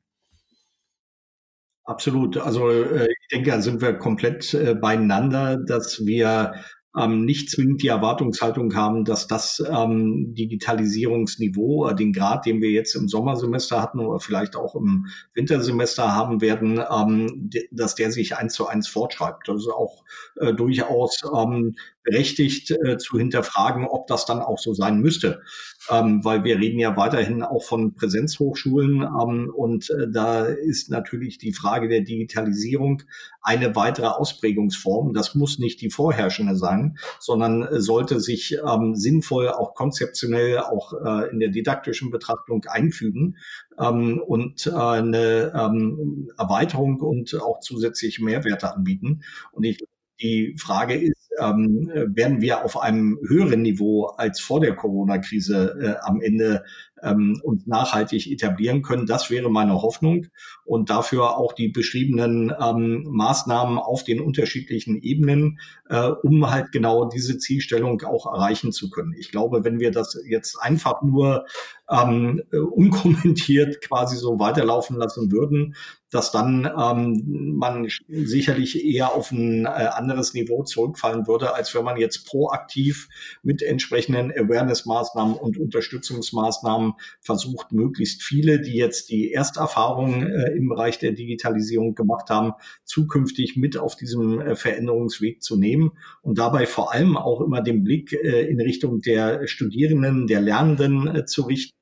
[1.90, 2.38] Absolut.
[2.38, 6.54] Also äh, ich denke, da sind wir komplett äh, beieinander, dass wir
[6.98, 12.72] ähm, nicht zwingend die Erwartungshaltung haben, dass das ähm, Digitalisierungsniveau, äh, den Grad, den wir
[12.72, 18.38] jetzt im Sommersemester hatten oder vielleicht auch im Wintersemester haben werden, ähm, dass der sich
[18.38, 19.48] eins zu eins fortschreibt.
[19.48, 20.04] Das ist auch
[20.38, 25.42] äh, durchaus ähm, berechtigt äh, zu hinterfragen, ob das dann auch so sein müsste.
[25.90, 31.38] Ähm, weil wir reden ja weiterhin auch von Präsenzhochschulen ähm, und äh, da ist natürlich
[31.38, 33.04] die Frage der Digitalisierung
[33.42, 35.14] eine weitere Ausprägungsform.
[35.14, 40.94] Das muss nicht die vorherrschende sein, sondern äh, sollte sich ähm, sinnvoll auch konzeptionell auch
[40.94, 43.38] äh, in der didaktischen Betrachtung einfügen
[43.80, 49.22] ähm, und äh, eine ähm, Erweiterung und auch zusätzliche Mehrwerte anbieten.
[49.52, 49.84] Und ich
[50.22, 56.08] die Frage ist, ähm, werden wir auf einem höheren Niveau als vor der Corona-Krise äh,
[56.08, 56.64] am Ende
[57.04, 59.06] ähm, uns nachhaltig etablieren können.
[59.06, 60.28] Das wäre meine Hoffnung
[60.66, 65.60] und dafür auch die beschriebenen ähm, Maßnahmen auf den unterschiedlichen Ebenen,
[65.90, 69.14] äh, um halt genau diese Zielstellung auch erreichen zu können.
[69.18, 71.46] Ich glaube, wenn wir das jetzt einfach nur
[71.90, 75.76] ähm, unkommentiert quasi so weiterlaufen lassen würden,
[76.12, 81.84] dass dann ähm, man sicherlich eher auf ein äh, anderes Niveau zurückfallen würde, als wenn
[81.84, 83.10] man jetzt proaktiv
[83.44, 86.89] mit entsprechenden Awareness-Maßnahmen und Unterstützungsmaßnahmen
[87.22, 92.54] versucht, möglichst viele, die jetzt die Ersterfahrungen äh, im Bereich der Digitalisierung gemacht haben,
[92.86, 97.84] zukünftig mit auf diesem äh, Veränderungsweg zu nehmen und dabei vor allem auch immer den
[97.84, 101.79] Blick äh, in Richtung der Studierenden, der Lernenden äh, zu richten,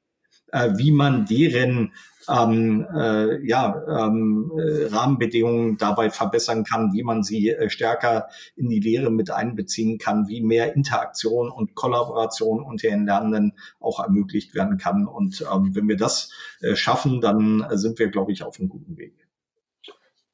[0.51, 1.91] äh, wie man deren
[2.29, 8.69] ähm, äh, ja, ähm, äh, Rahmenbedingungen dabei verbessern kann, wie man sie äh, stärker in
[8.69, 14.55] die Lehre mit einbeziehen kann, wie mehr Interaktion und Kollaboration unter den Lernenden auch ermöglicht
[14.55, 15.07] werden kann.
[15.07, 16.31] Und ähm, wenn wir das
[16.61, 19.26] äh, schaffen, dann äh, sind wir, glaube ich, auf einem guten Weg.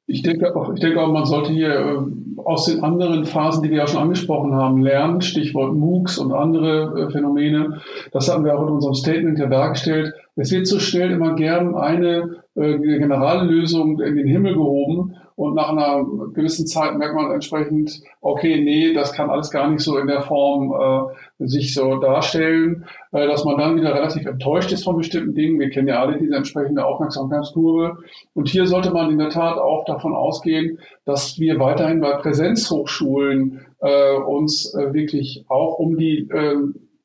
[0.05, 3.69] Ich denke auch, ich denke auch, man sollte hier äh, aus den anderen Phasen, die
[3.69, 7.81] wir ja schon angesprochen haben, lernen, Stichwort MOOCs und andere äh, Phänomene.
[8.11, 10.13] Das hatten wir auch in unserem Statement ja dargestellt.
[10.35, 15.69] Es wird so schnell immer gern eine äh, Generallösung in den Himmel gehoben und nach
[15.69, 20.08] einer gewissen Zeit merkt man entsprechend, okay, nee, das kann alles gar nicht so in
[20.08, 20.74] der Form
[21.39, 25.60] äh, sich so darstellen, äh, dass man dann wieder relativ enttäuscht ist von bestimmten Dingen.
[25.60, 27.98] Wir kennen ja alle diese entsprechende Aufmerksamkeitskurve.
[28.34, 33.62] Und hier sollte man in der Tat auch davon ausgehen, dass wir weiterhin bei Präsenzhochschulen
[33.82, 36.56] äh, uns äh, wirklich auch um die äh,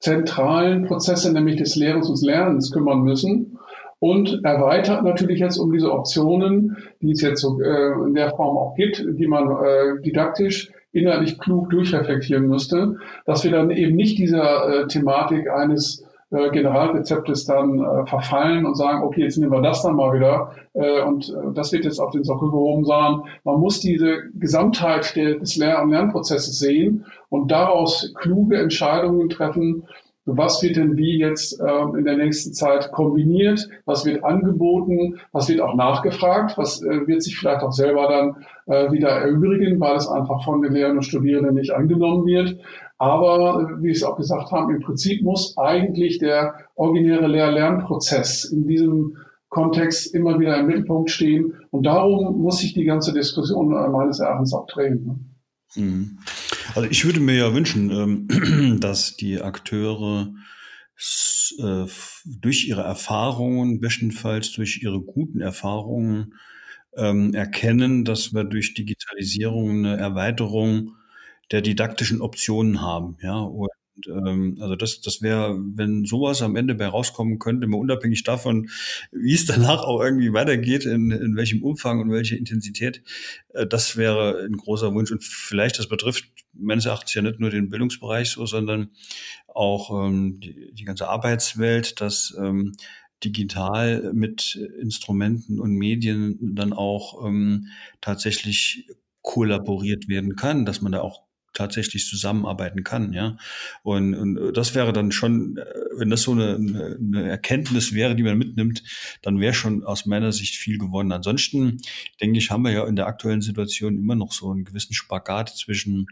[0.01, 3.58] zentralen Prozesse, nämlich des Lehrens und Lernens kümmern müssen
[4.00, 8.56] und erweitert natürlich jetzt um diese Optionen, die es jetzt so äh, in der Form
[8.56, 14.18] auch gibt, die man äh, didaktisch innerlich klug durchreflektieren müsste, dass wir dann eben nicht
[14.18, 19.62] dieser äh, Thematik eines äh, Generalrezeptes dann äh, verfallen und sagen, okay, jetzt nehmen wir
[19.62, 23.22] das dann mal wieder äh, und äh, das wird jetzt auf den Sockel gehoben, sondern
[23.44, 29.84] man muss diese Gesamtheit der, des Lehr- und Lernprozesses sehen und daraus kluge Entscheidungen treffen,
[30.37, 35.49] was wird denn wie jetzt ähm, in der nächsten Zeit kombiniert, was wird angeboten, was
[35.49, 39.97] wird auch nachgefragt, was äh, wird sich vielleicht auch selber dann äh, wieder erübrigen, weil
[39.97, 42.59] es einfach von den Lehrern und Studierenden nicht angenommen wird.
[42.99, 48.45] Aber, äh, wie Sie es auch gesagt haben, im Prinzip muss eigentlich der originäre Lehr-Lernprozess
[48.45, 49.17] in diesem
[49.49, 51.55] Kontext immer wieder im Mittelpunkt stehen.
[51.71, 55.05] Und darum muss sich die ganze Diskussion äh, meines Erachtens auch drehen.
[55.07, 55.83] Ne?
[55.83, 56.19] Mhm.
[56.74, 60.33] Also ich würde mir ja wünschen, ähm, dass die Akteure
[61.61, 61.87] äh,
[62.26, 66.35] durch ihre Erfahrungen, bestenfalls durch ihre guten Erfahrungen,
[66.96, 70.96] ähm, erkennen, dass wir durch Digitalisierung eine Erweiterung
[71.52, 73.16] der didaktischen Optionen haben.
[73.22, 73.68] Ja, und
[74.06, 78.68] ähm, also das, das wäre, wenn sowas am Ende bei rauskommen könnte, mal unabhängig davon,
[79.12, 83.02] wie es danach auch irgendwie weitergeht, in, in welchem Umfang und welche Intensität,
[83.54, 85.11] äh, das wäre ein großer Wunsch.
[85.11, 88.90] Und vielleicht, das betrifft meines Erachtens ja nicht nur den Bildungsbereich so, sondern
[89.46, 92.72] auch ähm, die, die ganze Arbeitswelt, dass ähm,
[93.24, 97.66] digital mit Instrumenten und Medien dann auch ähm,
[98.00, 98.87] tatsächlich
[99.22, 103.37] kollaboriert werden kann, dass man da auch tatsächlich zusammenarbeiten kann, ja.
[103.82, 105.64] Und, und das wäre dann schon, äh,
[105.96, 108.82] wenn das so eine, eine Erkenntnis wäre, die man mitnimmt,
[109.22, 111.12] dann wäre schon aus meiner Sicht viel gewonnen.
[111.12, 111.78] Ansonsten
[112.20, 115.50] denke ich, haben wir ja in der aktuellen Situation immer noch so einen gewissen Spagat
[115.56, 116.06] zwischen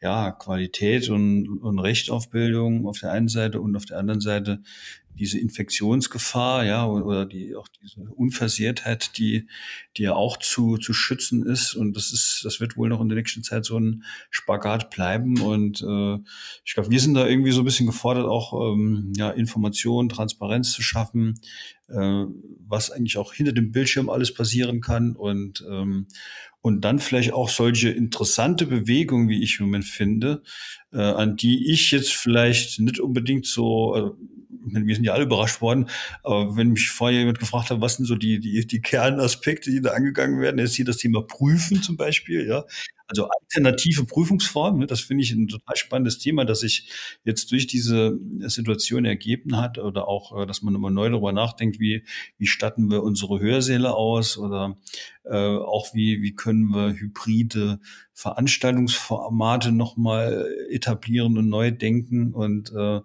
[0.00, 4.20] ja, Qualität und, und Recht auf Bildung auf der einen Seite und auf der anderen
[4.20, 4.62] Seite
[5.20, 9.46] diese Infektionsgefahr, ja, oder die auch diese Unversehrtheit, die,
[9.96, 11.74] die ja auch zu, zu schützen ist.
[11.74, 15.40] Und das ist, das wird wohl noch in der nächsten Zeit so ein Spagat bleiben.
[15.42, 16.18] Und äh,
[16.64, 20.72] ich glaube, wir sind da irgendwie so ein bisschen gefordert, auch ähm, ja, Informationen, Transparenz
[20.72, 21.38] zu schaffen,
[21.88, 22.24] äh,
[22.66, 26.06] was eigentlich auch hinter dem Bildschirm alles passieren kann und ähm,
[26.62, 30.42] und dann vielleicht auch solche interessante Bewegungen, wie ich im Moment finde,
[30.92, 34.18] äh, an die ich jetzt vielleicht nicht unbedingt so, also,
[34.64, 35.88] wir sind ja alle überrascht worden,
[36.22, 39.80] aber wenn mich vorher jemand gefragt hat, was sind so die, die, die Kernaspekte, die
[39.80, 42.64] da angegangen werden, ist hier das Thema Prüfen zum Beispiel, ja.
[43.10, 46.88] Also alternative Prüfungsformen, ne, das finde ich ein total spannendes Thema, das sich
[47.24, 51.80] jetzt durch diese Situation ergeben hat oder auch, äh, dass man immer neu darüber nachdenkt,
[51.80, 52.04] wie,
[52.38, 54.78] wie statten wir unsere Hörsäle aus oder
[55.24, 57.80] äh, auch wie, wie können wir hybride
[58.12, 62.32] Veranstaltungsformate nochmal etablieren und neu denken.
[62.32, 63.00] Und äh,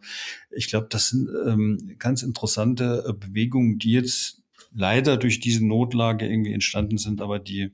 [0.52, 6.28] ich glaube, das sind ähm, ganz interessante äh, Bewegungen, die jetzt leider durch diese Notlage
[6.28, 7.72] irgendwie entstanden sind, aber die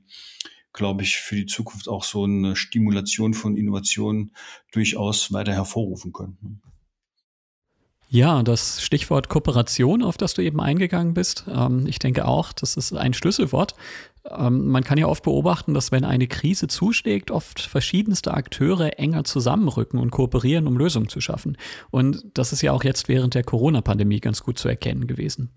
[0.72, 4.32] glaube ich, für die Zukunft auch so eine Stimulation von Innovationen
[4.72, 6.62] durchaus weiter hervorrufen können.
[8.08, 12.76] Ja, das Stichwort Kooperation, auf das du eben eingegangen bist, ähm, ich denke auch, das
[12.76, 13.74] ist ein Schlüsselwort.
[14.30, 19.24] Ähm, man kann ja oft beobachten, dass wenn eine Krise zuschlägt, oft verschiedenste Akteure enger
[19.24, 21.56] zusammenrücken und kooperieren, um Lösungen zu schaffen.
[21.90, 25.50] Und das ist ja auch jetzt während der Corona-Pandemie ganz gut zu erkennen gewesen.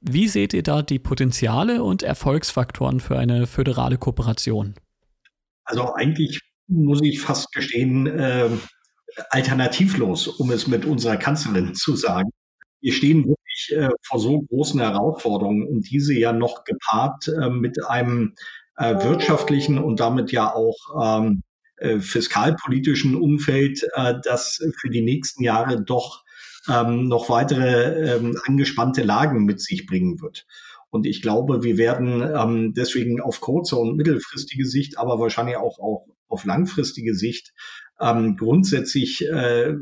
[0.00, 4.74] Wie seht ihr da die Potenziale und Erfolgsfaktoren für eine föderale Kooperation?
[5.64, 8.48] Also eigentlich muss ich fast gestehen, äh,
[9.30, 12.30] alternativlos, um es mit unserer Kanzlerin zu sagen.
[12.80, 17.84] Wir stehen wirklich äh, vor so großen Herausforderungen und diese ja noch gepaart äh, mit
[17.84, 18.34] einem
[18.76, 20.78] äh, wirtschaftlichen und damit ja auch
[21.20, 21.42] ähm,
[21.76, 26.24] äh, fiskalpolitischen Umfeld, äh, das für die nächsten Jahre doch
[26.68, 30.46] ähm, noch weitere ähm, angespannte Lagen mit sich bringen wird.
[30.90, 35.78] Und ich glaube, wir werden ähm, deswegen auf kurze und mittelfristige Sicht, aber wahrscheinlich auch,
[35.78, 37.52] auch auf langfristige Sicht
[38.00, 39.74] ähm, grundsätzlich äh,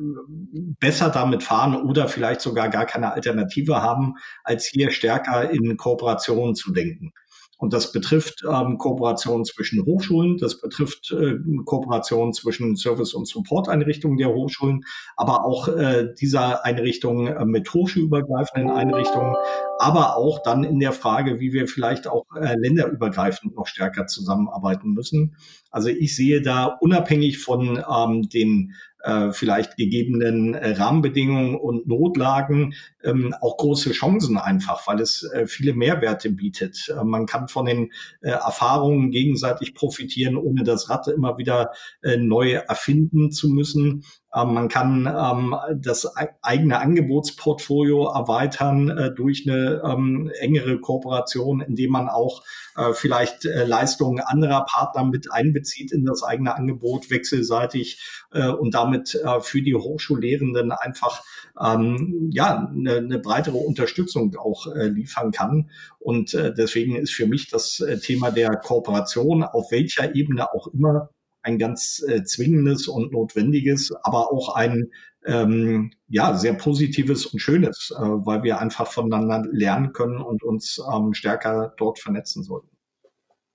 [0.81, 4.15] besser damit fahren oder vielleicht sogar gar keine Alternative haben,
[4.45, 7.13] als hier stärker in Kooperationen zu denken.
[7.59, 14.17] Und das betrifft ähm, Kooperation zwischen Hochschulen, das betrifft äh, Kooperation zwischen Service- und Support-Einrichtungen
[14.17, 14.85] der Hochschulen,
[15.17, 19.35] aber auch äh, dieser Einrichtungen äh, mit hochschulübergreifenden Einrichtungen,
[19.81, 24.93] aber auch dann in der Frage, wie wir vielleicht auch äh, länderübergreifend noch stärker zusammenarbeiten
[24.93, 25.35] müssen.
[25.73, 32.75] Also ich sehe da unabhängig von ähm, den äh, vielleicht gegebenen äh, Rahmenbedingungen und Notlagen
[33.05, 36.89] ähm, auch große Chancen einfach, weil es äh, viele Mehrwerte bietet.
[36.89, 42.17] Äh, man kann von den äh, Erfahrungen gegenseitig profitieren, ohne das Rad immer wieder äh,
[42.17, 44.05] neu erfinden zu müssen.
[44.39, 46.07] Ähm, man kann ähm, das
[46.43, 52.43] eigene Angebotsportfolio erweitern äh, durch eine ähm, engere Kooperation, indem man auch
[52.77, 58.75] äh, vielleicht äh, Leistungen anderer Partner mit einbezieht in das eigene Angebot wechselseitig äh, und
[58.75, 61.23] damit äh, für die Hochschullehrenden einfach
[61.61, 65.71] ähm, ja eine, eine breitere Unterstützung auch äh, liefern kann.
[65.99, 70.69] Und äh, deswegen ist für mich das äh, Thema der Kooperation auf welcher Ebene auch
[70.69, 71.11] immer
[71.49, 74.91] ein ganz äh, zwingendes und notwendiges, aber auch ein
[75.27, 80.81] ähm, ja sehr positives und schönes, äh, weil wir einfach voneinander lernen können und uns
[80.95, 82.69] ähm, stärker dort vernetzen sollten.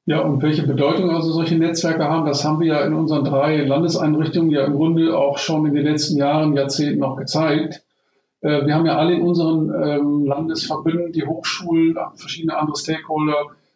[0.06, 3.64] Ja, und welche Bedeutung also solche Netzwerke haben, das haben wir ja in unseren drei
[3.64, 7.84] Landeseinrichtungen ja im Grunde auch schon in den letzten Jahren, Jahrzehnten noch gezeigt.
[8.42, 13.36] Äh, wir haben ja alle in unseren ähm, Landesverbünden die Hochschulen, verschiedene andere Stakeholder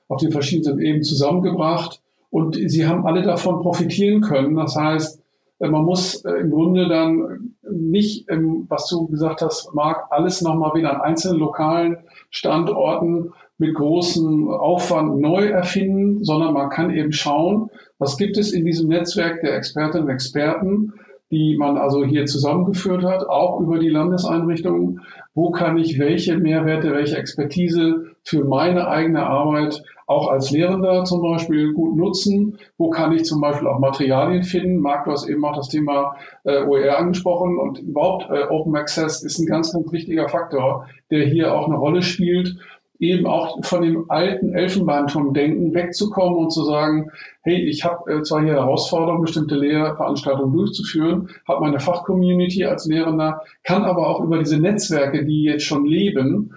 [0.09, 4.55] auf den verschiedenen Ebenen zusammengebracht und sie haben alle davon profitieren können.
[4.55, 5.21] Das heißt,
[5.59, 10.41] äh, man muss äh, im Grunde dann nicht, ähm, was du gesagt hast, Marc, alles
[10.41, 11.97] nochmal wieder an einzelnen lokalen
[12.29, 18.65] Standorten mit großem Aufwand neu erfinden, sondern man kann eben schauen, was gibt es in
[18.65, 20.93] diesem Netzwerk der Expertinnen und Experten,
[21.31, 25.01] die man also hier zusammengeführt hat, auch über die Landeseinrichtungen.
[25.33, 31.21] Wo kann ich welche Mehrwerte, welche Expertise für meine eigene Arbeit auch als Lehrender zum
[31.21, 32.57] Beispiel gut nutzen?
[32.77, 34.79] Wo kann ich zum Beispiel auch Materialien finden?
[34.79, 36.15] Marc, du hast eben auch das Thema
[36.45, 41.25] äh, OER angesprochen und überhaupt äh, Open Access ist ein ganz, ganz wichtiger Faktor, der
[41.25, 42.57] hier auch eine Rolle spielt
[42.99, 48.41] eben auch von dem alten Elfenbeinturm-Denken wegzukommen und zu sagen, hey, ich habe äh, zwar
[48.43, 54.59] hier Herausforderungen, bestimmte Lehrveranstaltungen durchzuführen, habe meine Fachcommunity als Lehrender, kann aber auch über diese
[54.59, 56.53] Netzwerke, die jetzt schon leben,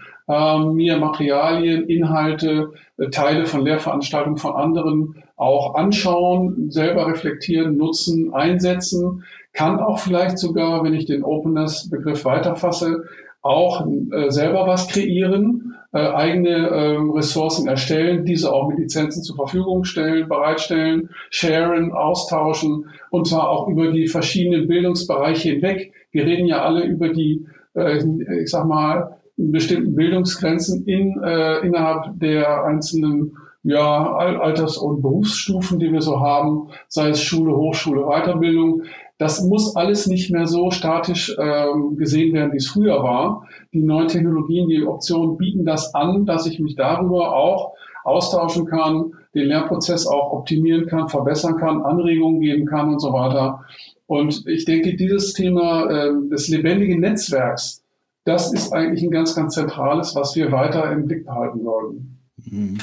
[0.58, 9.24] mir Materialien, Inhalte, äh, Teile von Lehrveranstaltungen von anderen auch anschauen, selber reflektieren, nutzen, einsetzen,
[9.52, 13.04] kann auch vielleicht sogar, wenn ich den Openness-Begriff weiterfasse,
[13.42, 19.36] auch äh, selber was kreieren, äh, eigene äh, Ressourcen erstellen, diese auch mit Lizenzen zur
[19.36, 25.92] Verfügung stellen, bereitstellen, sharen, austauschen und zwar auch über die verschiedenen Bildungsbereiche hinweg.
[26.12, 27.98] Wir reden ja alle über die, äh,
[28.42, 29.16] ich sag mal,
[29.50, 33.32] bestimmten Bildungsgrenzen in, äh, innerhalb der einzelnen
[33.62, 38.84] ja, Alters- und Berufsstufen, die wir so haben, sei es Schule, Hochschule, Weiterbildung.
[39.18, 43.46] Das muss alles nicht mehr so statisch ähm, gesehen werden, wie es früher war.
[43.74, 49.12] Die neuen Technologien, die Optionen bieten das an, dass ich mich darüber auch austauschen kann,
[49.34, 53.60] den Lernprozess auch optimieren kann, verbessern kann, Anregungen geben kann und so weiter.
[54.06, 57.79] Und ich denke, dieses Thema äh, des lebendigen Netzwerks,
[58.24, 62.18] das ist eigentlich ein ganz, ganz zentrales, was wir weiter im Blick behalten sollten.
[62.44, 62.78] Mhm.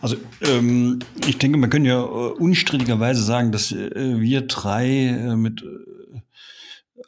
[0.00, 5.36] Also ähm, ich denke, man kann ja äh, unstrittigerweise sagen, dass äh, wir drei äh,
[5.36, 6.20] mit äh,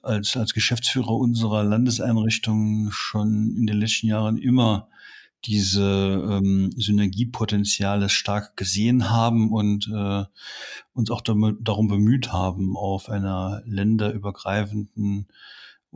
[0.03, 4.89] als, als Geschäftsführer unserer Landeseinrichtung schon in den letzten Jahren immer
[5.45, 10.25] diese ähm, Synergiepotenziale stark gesehen haben und äh,
[10.95, 15.29] uns auch darum bemüht haben, auf einer länderübergreifenden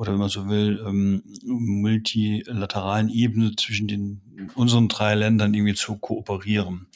[0.00, 4.22] oder wenn man so will, ähm, multilateralen Ebene zwischen den
[4.54, 6.86] unseren drei Ländern irgendwie zu kooperieren.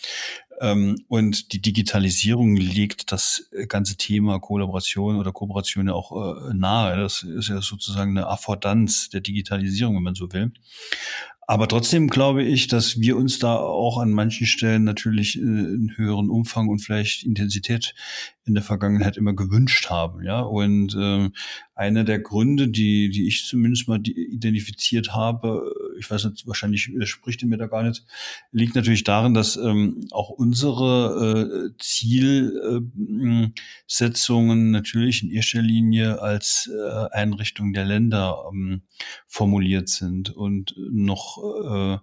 [0.59, 6.97] Ähm, und die Digitalisierung legt das ganze Thema Kollaboration oder Kooperation ja auch äh, nahe.
[6.97, 10.53] Das ist ja sozusagen eine Affordanz der Digitalisierung, wenn man so will.
[11.47, 15.93] Aber trotzdem glaube ich, dass wir uns da auch an manchen Stellen natürlich äh, einen
[15.97, 17.95] höheren Umfang und vielleicht Intensität
[18.47, 20.23] in der Vergangenheit immer gewünscht haben.
[20.23, 21.31] Ja, und äh,
[21.75, 27.41] einer der Gründe, die, die ich zumindest mal identifiziert habe, ich weiß nicht, wahrscheinlich spricht
[27.43, 28.05] ihr mir da gar nicht,
[28.53, 37.07] liegt natürlich darin, dass ähm, auch unsere äh, Zielsetzungen natürlich in erster Linie als äh,
[37.13, 38.83] Einrichtung der Länder ähm,
[39.27, 41.99] formuliert sind und noch äh,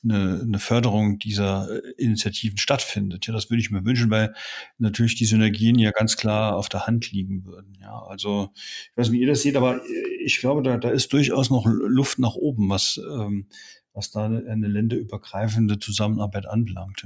[0.04, 3.28] eine Förderung dieser Initiativen stattfindet.
[3.28, 4.34] Ja, das würde ich mir wünschen, weil
[4.78, 7.78] natürlich die Synergien ja ganz klar auf der Hand liegen würden.
[7.80, 9.82] Ja, also ich weiß nicht, wie ihr das seht, aber
[10.24, 13.48] ich glaube, da, da ist durchaus noch Luft nach oben, was ähm,
[13.94, 17.06] was da eine länderübergreifende Zusammenarbeit anbelangt.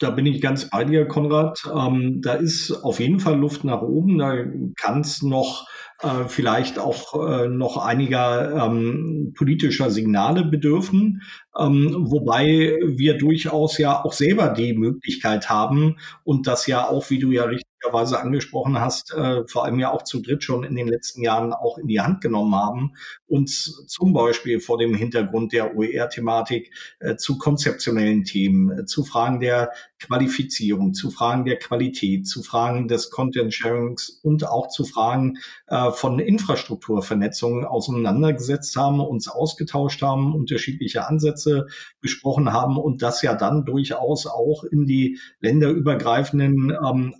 [0.00, 1.62] Da bin ich ganz bei dir, Konrad.
[1.72, 4.16] Ähm, da ist auf jeden Fall Luft nach oben.
[4.16, 4.34] Da
[4.76, 5.68] kann es noch
[6.00, 11.20] äh, vielleicht auch äh, noch einiger ähm, politischer Signale bedürfen,
[11.58, 17.18] ähm, wobei wir durchaus ja auch selber die Möglichkeit haben und das ja auch, wie
[17.18, 20.74] du ja richtig richtigerweise angesprochen hast, äh, vor allem ja auch zu dritt schon in
[20.74, 22.92] den letzten Jahren auch in die Hand genommen haben,
[23.26, 29.40] uns zum Beispiel vor dem Hintergrund der OER-Thematik äh, zu konzeptionellen Themen, äh, zu Fragen
[29.40, 35.90] der Qualifizierung, zu Fragen der Qualität, zu Fragen des Content-Sharings und auch zu Fragen äh,
[35.90, 41.66] von Infrastrukturvernetzungen auseinandergesetzt haben, uns ausgetauscht haben, unterschiedliche Ansätze
[42.00, 47.14] besprochen haben und das ja dann durchaus auch in die länderübergreifenden ähm,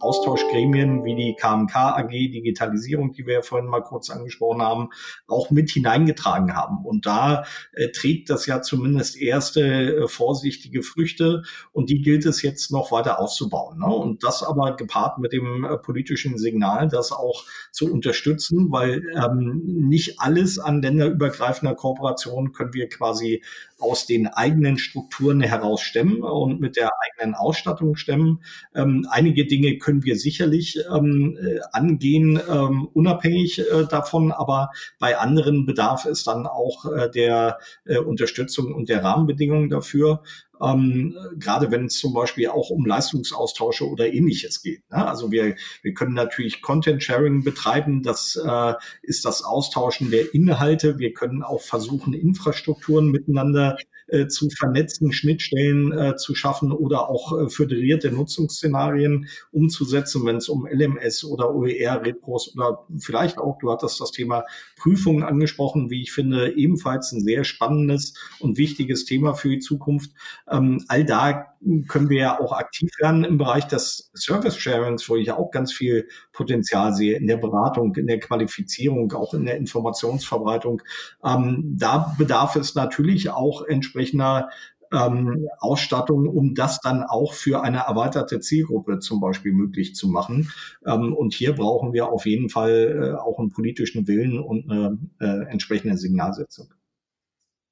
[0.60, 4.88] Austauschgremien wie die KMK AG Digitalisierung, die wir ja vorhin mal kurz angesprochen haben,
[5.26, 6.84] auch mit hineingetragen haben.
[6.84, 11.42] Und da äh, trägt das ja zumindest erste äh, vorsichtige Früchte
[11.72, 13.78] und die gilt es jetzt noch weiter auszubauen.
[13.78, 13.86] Ne?
[13.86, 19.62] Und das aber gepaart mit dem äh, politischen Signal, das auch zu unterstützen, weil ähm,
[19.64, 23.42] nicht alles an länderübergreifender Kooperation können wir quasi
[23.80, 28.42] aus den eigenen Strukturen heraus stemmen und mit der eigenen Ausstattung stemmen.
[28.74, 35.18] Ähm, einige Dinge können wir sicherlich ähm, äh, angehen, ähm, unabhängig äh, davon, aber bei
[35.18, 40.22] anderen bedarf es dann auch äh, der äh, Unterstützung und der Rahmenbedingungen dafür
[40.62, 44.88] ähm, gerade wenn es zum Beispiel auch um Leistungsaustausche oder ähnliches geht.
[44.90, 45.06] Ne?
[45.06, 50.98] Also wir, wir können natürlich Content Sharing betreiben, das äh, ist das Austauschen der Inhalte.
[50.98, 53.76] Wir können auch versuchen, Infrastrukturen miteinander
[54.10, 60.48] äh, zu vernetzten Schnittstellen äh, zu schaffen oder auch äh, föderierte Nutzungsszenarien umzusetzen, wenn es
[60.48, 64.44] um LMS oder OER, Repros oder vielleicht auch, du hattest das Thema
[64.76, 70.10] Prüfungen angesprochen, wie ich finde, ebenfalls ein sehr spannendes und wichtiges Thema für die Zukunft.
[70.50, 71.46] Ähm, all da
[71.88, 75.72] können wir ja auch aktiv werden im Bereich des Service Sharings, wo ich auch ganz
[75.72, 76.08] viel
[76.40, 80.80] Potenzial sehe in der Beratung, in der Qualifizierung, auch in der Informationsverbreitung.
[81.22, 84.48] Ähm, da bedarf es natürlich auch entsprechender
[84.90, 90.50] ähm, Ausstattung, um das dann auch für eine erweiterte Zielgruppe zum Beispiel möglich zu machen.
[90.86, 94.98] Ähm, und hier brauchen wir auf jeden Fall äh, auch einen politischen Willen und eine
[95.20, 96.68] äh, entsprechende Signalsetzung.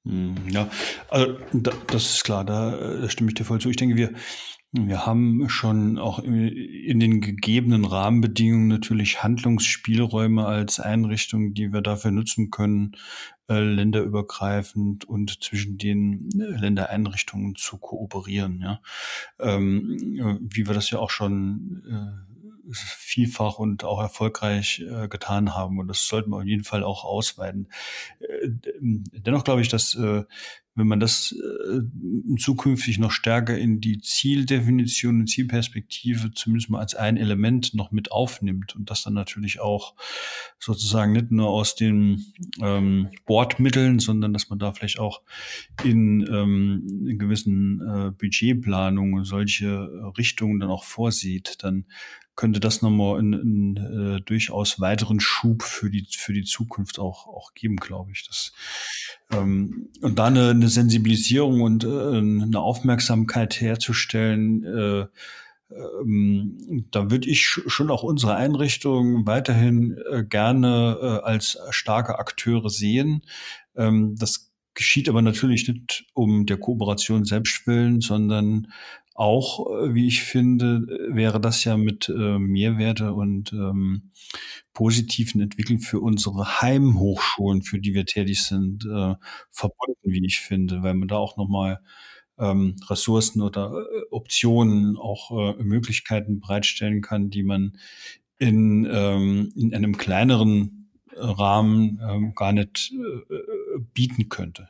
[0.09, 0.67] Hm, ja,
[1.09, 3.69] also da, das ist klar, da, da stimme ich dir voll zu.
[3.69, 4.11] Ich denke, wir,
[4.71, 12.11] wir haben schon auch in den gegebenen Rahmenbedingungen natürlich Handlungsspielräume als Einrichtung, die wir dafür
[12.11, 12.95] nutzen können,
[13.49, 18.61] äh, länderübergreifend und zwischen den äh, Ländereinrichtungen zu kooperieren.
[18.61, 18.81] Ja,
[19.39, 22.28] ähm, äh, wie wir das ja auch schon äh,
[22.71, 25.79] vielfach und auch erfolgreich äh, getan haben.
[25.79, 27.69] Und das sollten wir auf jeden Fall auch ausweiten.
[28.19, 28.49] Äh,
[28.81, 30.23] dennoch glaube ich, dass äh,
[30.75, 31.35] wenn man das
[32.37, 38.11] zukünftig noch stärker in die Zieldefinition und Zielperspektive zumindest mal als ein Element noch mit
[38.11, 39.93] aufnimmt und das dann natürlich auch
[40.57, 45.21] sozusagen nicht nur aus den ähm, Bordmitteln, sondern dass man da vielleicht auch
[45.83, 51.85] in, ähm, in gewissen äh, Budgetplanungen solche Richtungen dann auch vorsieht, dann
[52.39, 57.27] könnte das nochmal einen, einen äh, durchaus weiteren Schub für die, für die Zukunft auch,
[57.27, 58.25] auch geben, glaube ich.
[58.25, 58.53] Das,
[59.29, 65.07] ähm, und da eine, eine Sensibilisierung und äh, eine Aufmerksamkeit herzustellen, äh,
[65.75, 72.69] ähm, da würde ich schon auch unsere Einrichtung weiterhin äh, gerne äh, als starke Akteure
[72.69, 73.21] sehen.
[73.75, 78.71] Ähm, das geschieht aber natürlich nicht um der Kooperation selbst willen, sondern
[79.19, 84.11] auch, äh, wie ich finde, wäre das ja mit äh, Mehrwerte und ähm,
[84.73, 89.15] positiven Entwicklungen für unsere Heimhochschulen, für die wir tätig sind, äh,
[89.51, 91.81] verbunden, wie ich finde, weil man da auch nochmal
[92.37, 97.77] ähm, Ressourcen oder äh, Optionen, auch äh, Möglichkeiten bereitstellen kann, die man
[98.37, 104.69] in, ähm, in einem kleineren Rahmen ähm, gar nicht äh, äh bieten könnte.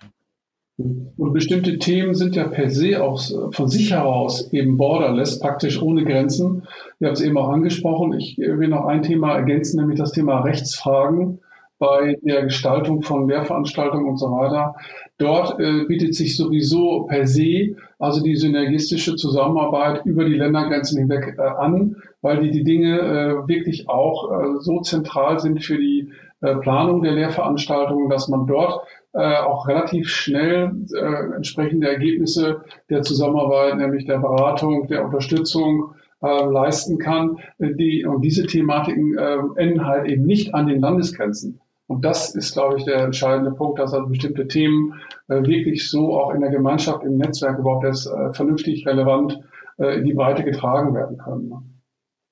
[1.17, 3.19] Und bestimmte Themen sind ja per se auch
[3.51, 6.63] von sich heraus eben borderless, praktisch ohne Grenzen.
[6.99, 8.13] Wir haben es eben auch angesprochen.
[8.13, 11.39] Ich will noch ein Thema ergänzen, nämlich das Thema Rechtsfragen
[11.79, 14.75] bei der Gestaltung von Lehrveranstaltungen und so weiter.
[15.17, 21.35] Dort äh, bietet sich sowieso per se also die synergistische Zusammenarbeit über die Ländergrenzen hinweg
[21.37, 26.09] äh, an, weil die, die Dinge äh, wirklich auch äh, so zentral sind für die
[26.41, 33.01] äh, Planung der Lehrveranstaltungen, dass man dort äh, auch relativ schnell äh, entsprechende Ergebnisse der
[33.01, 37.37] Zusammenarbeit, nämlich der Beratung, der Unterstützung äh, leisten kann.
[37.59, 41.59] Die, und diese Thematiken äh, enden halt eben nicht an den Landesgrenzen.
[41.87, 44.93] Und das ist, glaube ich, der entscheidende Punkt, dass also bestimmte Themen
[45.27, 49.39] äh, wirklich so auch in der Gemeinschaft, im Netzwerk überhaupt erst äh, vernünftig relevant
[49.79, 51.78] äh, in die Breite getragen werden können.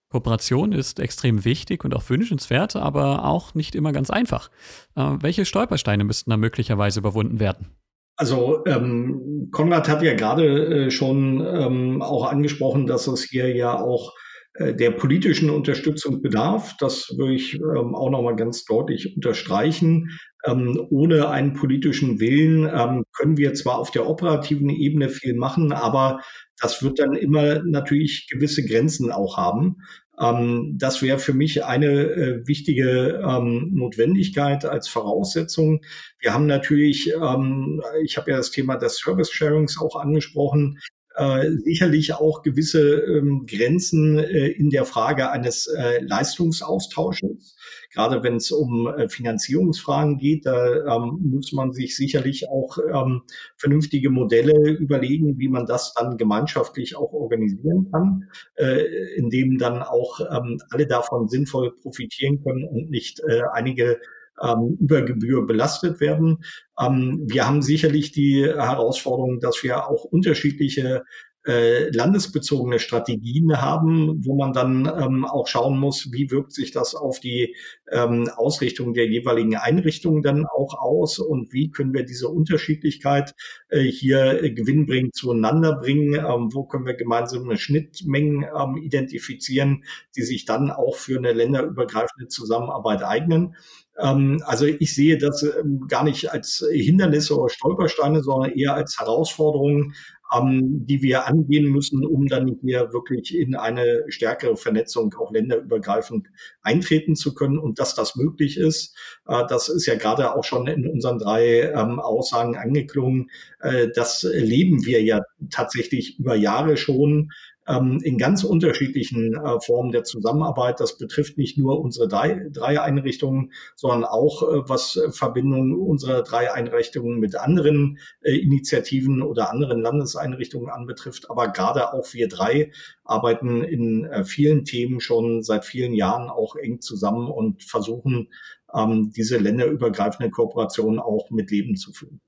[0.10, 4.50] Kooperation ist extrem wichtig und auch wünschenswert, aber auch nicht immer ganz einfach.
[4.96, 7.68] Äh, welche Stolpersteine müssten da möglicherweise überwunden werden?
[8.16, 13.80] Also ähm, Konrad hat ja gerade äh, schon ähm, auch angesprochen, dass es hier ja
[13.80, 14.14] auch
[14.56, 16.76] äh, der politischen Unterstützung bedarf.
[16.80, 20.18] Das würde ich ähm, auch nochmal ganz deutlich unterstreichen.
[20.46, 25.72] Ähm, ohne einen politischen Willen ähm, können wir zwar auf der operativen Ebene viel machen,
[25.72, 26.22] aber
[26.60, 29.78] das wird dann immer natürlich gewisse Grenzen auch haben.
[30.20, 35.82] Ähm, das wäre für mich eine äh, wichtige ähm, Notwendigkeit als Voraussetzung.
[36.20, 40.80] Wir haben natürlich, ähm, ich habe ja das Thema des Service Sharings auch angesprochen,
[41.18, 47.56] äh, sicherlich auch gewisse ähm, Grenzen äh, in der Frage eines äh, Leistungsaustausches.
[47.92, 53.24] Gerade wenn es um äh, Finanzierungsfragen geht, da ähm, muss man sich sicherlich auch ähm,
[53.56, 60.20] vernünftige Modelle überlegen, wie man das dann gemeinschaftlich auch organisieren kann, äh, indem dann auch
[60.20, 64.00] ähm, alle davon sinnvoll profitieren können und nicht äh, einige
[64.42, 66.44] ähm, über Gebühr belastet werden.
[66.80, 71.04] Ähm, wir haben sicherlich die Herausforderung, dass wir auch unterschiedliche
[71.48, 76.94] äh, landesbezogene Strategien haben, wo man dann ähm, auch schauen muss, wie wirkt sich das
[76.94, 77.56] auf die
[77.90, 83.34] ähm, Ausrichtung der jeweiligen Einrichtungen dann auch aus und wie können wir diese Unterschiedlichkeit
[83.70, 89.86] äh, hier gewinnbringend zueinander bringen, ähm, wo können wir gemeinsame Schnittmengen ähm, identifizieren,
[90.18, 93.56] die sich dann auch für eine länderübergreifende Zusammenarbeit eignen.
[93.98, 99.00] Ähm, also ich sehe das ähm, gar nicht als Hindernisse oder Stolpersteine, sondern eher als
[99.00, 99.94] Herausforderungen,
[100.36, 106.28] ähm, die wir angehen müssen, um dann hier wirklich in eine stärkere Vernetzung auch länderübergreifend
[106.62, 107.58] eintreten zu können.
[107.58, 108.96] Und dass das möglich ist,
[109.28, 113.30] äh, das ist ja gerade auch schon in unseren drei Aussagen angeklungen.
[113.60, 117.32] Äh, das erleben wir ja tatsächlich über Jahre schon
[117.68, 120.80] ähm, in ganz unterschiedlichen äh, Formen der Zusammenarbeit.
[120.80, 126.54] Das betrifft nicht nur unsere drei, drei Einrichtungen, sondern auch äh, was Verbindungen unserer drei
[126.54, 131.30] Einrichtungen mit anderen äh, Initiativen oder anderen Landeseinrichtungen anbetrifft.
[131.30, 132.72] Aber gerade auch wir drei
[133.04, 138.30] arbeiten in äh, vielen Themen schon seit vielen Jahren auch eng zusammen und versuchen,
[138.74, 142.22] ähm, diese länderübergreifende Kooperation auch mit Leben zu führen.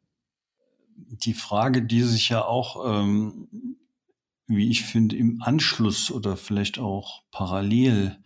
[0.95, 3.47] Die Frage, die sich ja auch ähm,
[4.49, 8.17] wie ich finde, im Anschluss oder vielleicht auch parallel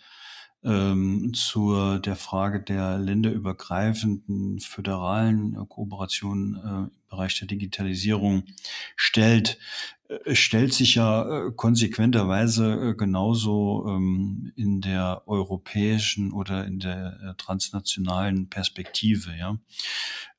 [0.63, 8.43] ähm, zur der Frage der länderübergreifenden föderalen äh, Kooperation äh, im Bereich der Digitalisierung
[8.95, 9.59] stellt,
[10.07, 17.19] äh, stellt sich ja äh, konsequenterweise äh, genauso ähm, in der europäischen oder in der
[17.21, 19.35] äh, transnationalen Perspektive.
[19.37, 19.57] Ja,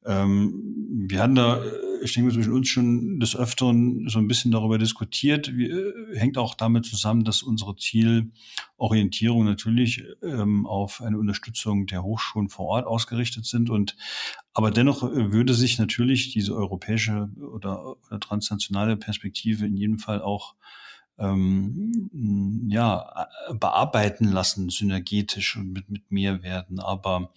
[0.04, 0.74] ähm,
[1.08, 1.62] wir hatten da,
[2.02, 5.56] ich denke zwischen uns schon des Öfteren so ein bisschen darüber diskutiert.
[5.56, 12.02] Wie, äh, hängt auch damit zusammen, dass unsere Zielorientierung natürlich ähm, auf eine Unterstützung der
[12.02, 13.96] Hochschulen vor Ort ausgerichtet sind und
[14.52, 20.22] aber dennoch äh, würde sich natürlich diese europäische oder, oder transnationale Perspektive in jedem Fall
[20.22, 20.54] auch
[21.18, 26.80] ähm, ja, bearbeiten lassen, synergetisch und mit, mit Mehrwerten.
[26.80, 27.32] Aber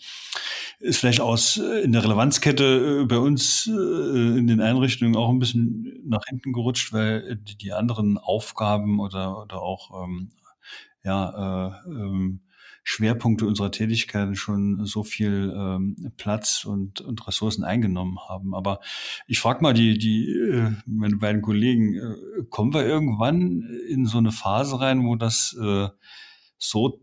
[0.80, 5.30] ist vielleicht aus äh, in der Relevanzkette äh, bei uns äh, in den Einrichtungen auch
[5.30, 10.32] ein bisschen nach hinten gerutscht, weil die, die anderen Aufgaben oder, oder auch ähm,
[11.04, 12.42] ja, äh, ähm,
[12.90, 18.56] Schwerpunkte unserer Tätigkeiten schon so viel ähm, Platz und, und Ressourcen eingenommen haben.
[18.56, 18.80] Aber
[19.28, 24.20] ich frage mal die, die äh, meine beiden Kollegen, äh, kommen wir irgendwann in so
[24.20, 25.90] eine Phase rein, wo das äh,
[26.58, 27.02] so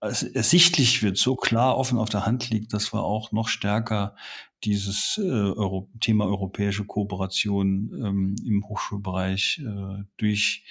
[0.00, 4.16] ersichtlich wird, so klar offen auf der Hand liegt, dass wir auch noch stärker
[4.64, 10.64] dieses äh, Euro Thema europäische Kooperation ähm, im Hochschulbereich äh, durch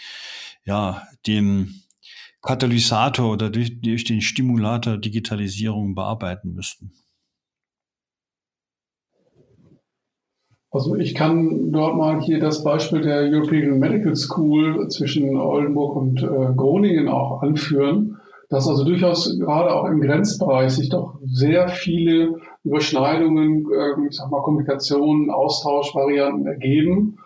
[0.66, 1.82] ja den
[2.42, 6.92] Katalysator oder durch, durch den Stimulator Digitalisierung bearbeiten müssten?
[10.70, 16.22] Also ich kann dort mal hier das Beispiel der European Medical School zwischen Oldenburg und
[16.22, 18.18] äh, Groningen auch anführen,
[18.50, 24.30] dass also durchaus gerade auch im Grenzbereich sich doch sehr viele Überschneidungen, äh, ich sag
[24.30, 27.18] mal Kommunikation, Austauschvarianten ergeben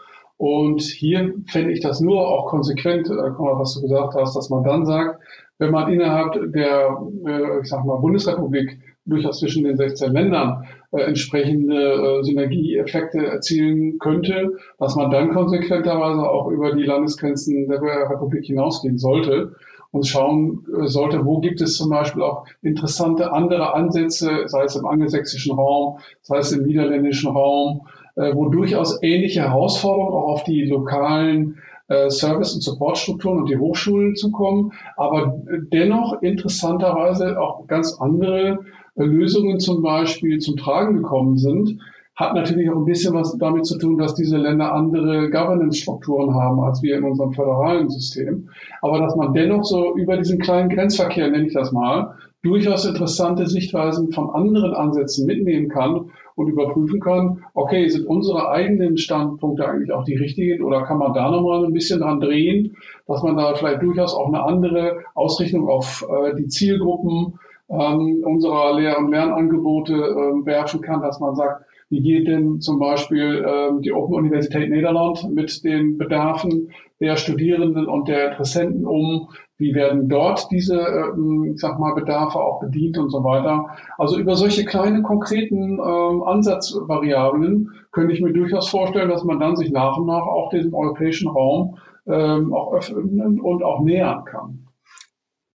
[0.41, 4.63] und hier fände ich das nur auch konsequent, äh, was du gesagt hast, dass man
[4.63, 5.21] dann sagt,
[5.59, 11.01] wenn man innerhalb der, äh, ich sag mal, Bundesrepublik durchaus zwischen den 16 Ländern äh,
[11.01, 18.45] entsprechende äh, Synergieeffekte erzielen könnte, dass man dann konsequenterweise auch über die Landesgrenzen der Republik
[18.45, 19.51] hinausgehen sollte
[19.91, 24.75] und schauen äh, sollte, wo gibt es zum Beispiel auch interessante andere Ansätze, sei es
[24.75, 27.81] im angelsächsischen Raum, sei es im niederländischen Raum,
[28.16, 31.57] äh, wo durchaus ähnliche Herausforderungen auch auf die lokalen
[31.88, 35.41] äh, Service- und Supportstrukturen und die Hochschulen zukommen, aber
[35.74, 38.59] dennoch interessanterweise auch ganz andere
[38.95, 41.80] äh, Lösungen zum Beispiel zum Tragen gekommen sind,
[42.16, 46.59] hat natürlich auch ein bisschen was damit zu tun, dass diese Länder andere Governance-Strukturen haben
[46.62, 48.49] als wir in unserem föderalen System.
[48.82, 53.47] Aber dass man dennoch so über diesen kleinen Grenzverkehr, nenne ich das mal, durchaus interessante
[53.47, 59.91] Sichtweisen von anderen Ansätzen mitnehmen kann und überprüfen kann, okay, sind unsere eigenen Standpunkte eigentlich
[59.91, 62.75] auch die richtigen oder kann man da nochmal ein bisschen dran drehen,
[63.07, 67.39] dass man da vielleicht durchaus auch eine andere Ausrichtung auf äh, die Zielgruppen
[67.69, 72.79] ähm, unserer Lehr- und Lernangebote äh, werfen kann, dass man sagt, wie geht denn zum
[72.79, 76.69] Beispiel ähm, die Open Universität Niederland mit den Bedarfen
[77.01, 79.27] der Studierenden und der Interessenten um?
[79.57, 83.65] Wie werden dort diese, ähm, ich sag mal, Bedarfe auch bedient und so weiter?
[83.97, 89.57] Also über solche kleinen konkreten ähm, Ansatzvariablen könnte ich mir durchaus vorstellen, dass man dann
[89.57, 91.75] sich nach und nach auch diesem europäischen Raum
[92.07, 94.70] ähm, auch öffnen und auch nähern kann.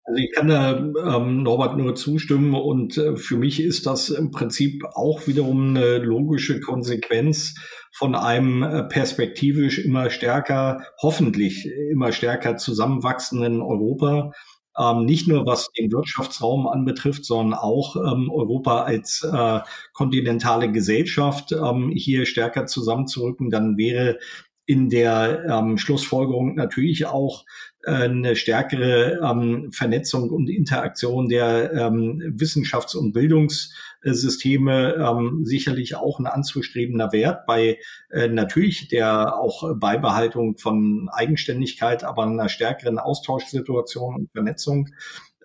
[0.07, 4.31] Also ich kann da ähm, Norbert nur zustimmen und äh, für mich ist das im
[4.31, 7.55] Prinzip auch wiederum eine logische Konsequenz
[7.91, 14.33] von einem äh, perspektivisch immer stärker, hoffentlich immer stärker zusammenwachsenden Europa.
[14.79, 19.61] Ähm, nicht nur was den Wirtschaftsraum anbetrifft, sondern auch ähm, Europa als äh,
[19.95, 24.19] kontinentale Gesellschaft ähm, hier stärker zusammenzurücken, dann wäre
[24.67, 32.22] in der ähm, Schlussfolgerung natürlich auch äh, eine stärkere ähm, Vernetzung und Interaktion der ähm,
[32.37, 37.78] Wissenschafts- und Bildungssysteme ähm, sicherlich auch ein anzustrebender Wert bei
[38.11, 44.89] äh, natürlich der auch Beibehaltung von Eigenständigkeit, aber einer stärkeren Austauschsituation und Vernetzung.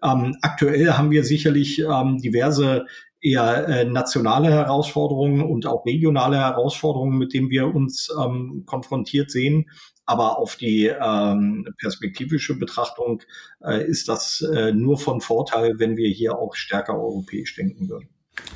[0.03, 2.85] Ähm, aktuell haben wir sicherlich ähm, diverse
[3.21, 9.69] eher äh, nationale Herausforderungen und auch regionale Herausforderungen, mit denen wir uns ähm, konfrontiert sehen.
[10.09, 13.21] Aber auf die ähm, perspektivische Betrachtung
[13.63, 18.09] äh, ist das äh, nur von Vorteil, wenn wir hier auch stärker europäisch denken würden.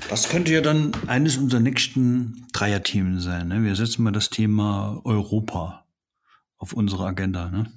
[0.10, 3.50] Das könnte ja dann eines unserer nächsten Dreierthemen sein.
[3.50, 3.64] Ne?
[3.64, 5.86] Wir setzen mal das Thema Europa
[6.58, 7.52] auf unsere Agenda.
[7.52, 7.72] Ne?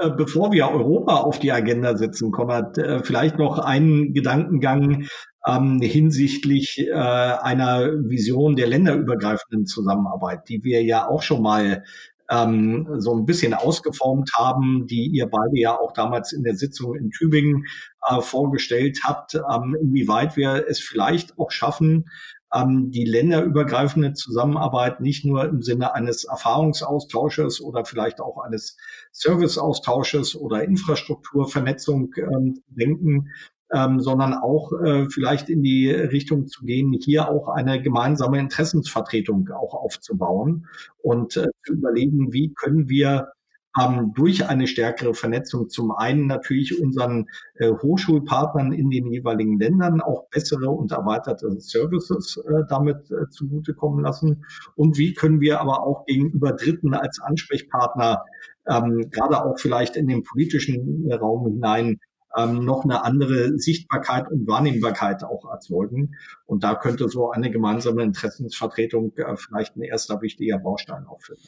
[0.00, 5.08] Äh, bevor wir Europa auf die Agenda setzen, Konrad, äh, vielleicht noch einen Gedankengang
[5.46, 11.84] ähm, hinsichtlich äh, einer Vision der länderübergreifenden Zusammenarbeit, die wir ja auch schon mal
[12.30, 16.94] ähm, so ein bisschen ausgeformt haben, die ihr beide ja auch damals in der Sitzung
[16.94, 17.66] in Tübingen
[18.08, 22.06] äh, vorgestellt habt, ähm, inwieweit wir es vielleicht auch schaffen,
[22.54, 28.76] ähm, die länderübergreifende Zusammenarbeit nicht nur im Sinne eines Erfahrungsaustausches oder vielleicht auch eines
[29.12, 33.30] Serviceaustausches oder Infrastrukturvernetzung ähm, denken,
[33.72, 39.48] ähm, sondern auch äh, vielleicht in die Richtung zu gehen, hier auch eine gemeinsame Interessensvertretung
[39.50, 40.66] auch aufzubauen
[41.02, 43.32] und äh, zu überlegen, wie können wir
[43.78, 50.00] ähm, durch eine stärkere Vernetzung zum einen natürlich unseren äh, Hochschulpartnern in den jeweiligen Ländern
[50.00, 54.44] auch bessere und erweiterte Services äh, damit äh, zugutekommen lassen.
[54.74, 58.24] Und wie können wir aber auch gegenüber Dritten als Ansprechpartner
[58.68, 62.00] ähm, gerade auch vielleicht in den politischen Raum hinein
[62.36, 66.16] ähm, noch eine andere Sichtbarkeit und Wahrnehmbarkeit auch erzeugen.
[66.44, 71.40] Und da könnte so eine gemeinsame Interessensvertretung äh, vielleicht ein erster wichtiger Baustein aufführen.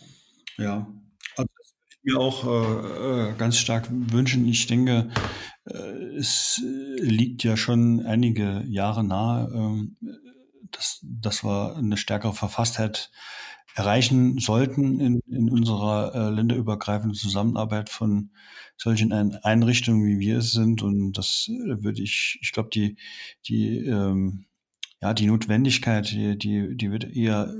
[0.56, 0.86] Ja,
[1.36, 4.46] also das würde ich mir auch äh, äh, ganz stark wünschen.
[4.46, 5.10] Ich denke,
[5.66, 10.08] äh, es liegt ja schon einige Jahre nahe, äh,
[10.70, 13.10] dass, dass wir eine stärkere Verfasstheit
[13.78, 18.30] erreichen sollten in, in unserer äh, länderübergreifenden Zusammenarbeit von
[18.76, 20.82] solchen Einrichtungen, wie wir es sind.
[20.82, 22.96] Und das äh, würde ich, ich glaube, die,
[23.46, 24.46] die, ähm,
[25.00, 27.54] ja, die Notwendigkeit, die, die, die wird eher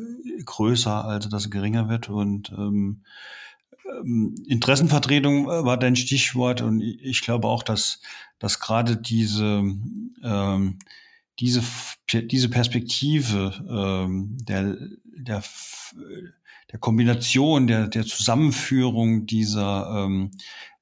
[0.45, 2.09] größer, als dass es geringer wird.
[2.09, 3.05] Und ähm,
[4.03, 6.62] ähm Interessenvertretung war dein Stichwort.
[6.62, 8.01] Und ich glaube auch, dass,
[8.41, 9.62] dass gerade diese
[10.25, 10.79] ähm,
[11.41, 11.62] diese,
[12.12, 15.45] diese Perspektive ähm, der, der,
[16.72, 20.32] der Kombination, der, der Zusammenführung dieser ähm,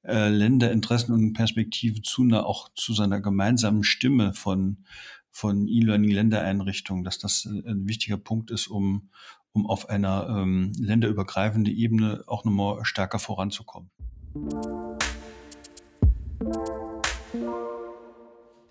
[0.03, 4.85] äh, Länderinteressen und Perspektiven zu einer, auch zu seiner gemeinsamen Stimme von,
[5.31, 9.09] von E-Learning-Ländereinrichtungen, dass das ein wichtiger Punkt ist, um,
[9.51, 13.91] um auf einer ähm, länderübergreifenden Ebene auch nochmal stärker voranzukommen.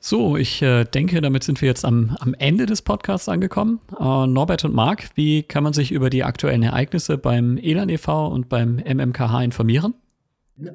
[0.08, 3.80] So, ich äh, denke, damit sind wir jetzt am, am Ende des Podcasts angekommen.
[3.98, 8.28] Äh, Norbert und Marc, wie kann man sich über die aktuellen Ereignisse beim ELAN e.V.
[8.28, 9.94] und beim MMKH informieren?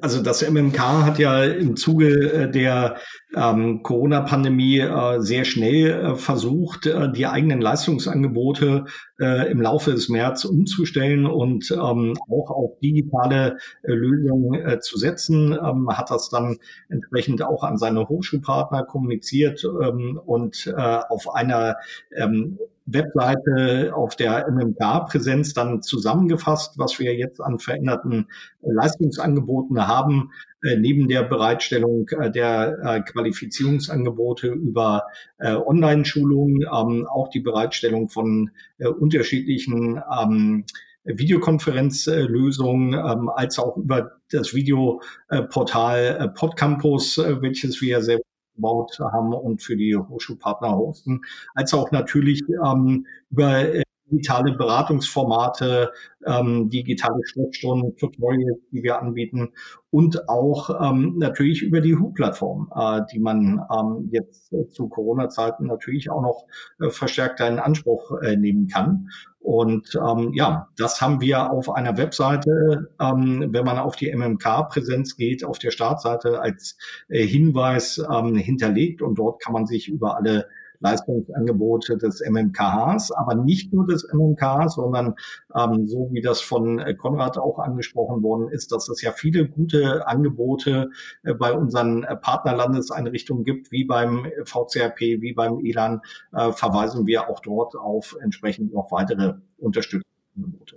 [0.00, 2.98] Also das MMK hat ja im Zuge äh, der
[3.34, 8.84] ähm, Corona-Pandemie äh, sehr schnell äh, versucht, äh, die eigenen Leistungsangebote
[9.18, 15.52] äh, im Laufe des März umzustellen und ähm, auch auf digitale äh, Lösungen zu setzen.
[15.52, 16.58] Ähm, hat das dann
[16.88, 21.76] entsprechend auch an seine Hochschulpartner kommuniziert ähm, und auf einer
[22.14, 28.28] ähm, Webseite auf der MMK-Präsenz dann zusammengefasst, was wir jetzt an veränderten
[28.62, 30.30] Leistungsangeboten haben,
[30.64, 35.04] äh, neben der Bereitstellung äh, der äh, Qualifizierungsangebote über
[35.40, 40.64] Online-Schulungen, ähm, auch die Bereitstellung von unterschiedlichen ähm,
[41.04, 48.20] Videokonferenzlösungen, ähm, als auch über das Videoportal Podcampus, welches wir sehr
[48.54, 51.22] gebaut haben und für die Hochschulpartner hosten,
[51.54, 55.92] als auch natürlich ähm, über digitale Beratungsformate,
[56.26, 59.52] ähm, digitale Sprechstunden, Tutorials, die wir anbieten
[59.90, 65.66] und auch ähm, natürlich über die HU-Plattform, äh, die man ähm, jetzt äh, zu Corona-Zeiten
[65.66, 66.46] natürlich auch noch
[66.80, 69.08] äh, verstärkter in Anspruch äh, nehmen kann.
[69.40, 75.16] Und ähm, ja, das haben wir auf einer Webseite, ähm, wenn man auf die MMK-Präsenz
[75.16, 76.76] geht, auf der Startseite als
[77.08, 80.46] äh, Hinweis ähm, hinterlegt und dort kann man sich über alle
[80.82, 85.14] Leistungsangebote des MMKHs, aber nicht nur des MMKs, sondern
[85.54, 89.48] ähm, so wie das von äh, Konrad auch angesprochen worden ist, dass es ja viele
[89.48, 90.90] gute Angebote
[91.22, 96.00] äh, bei unseren äh, Partnerlandeseinrichtungen gibt, wie beim VCRP, wie beim ELAN,
[96.32, 100.76] äh, verweisen wir auch dort auf entsprechend noch weitere Unterstützungsangebote.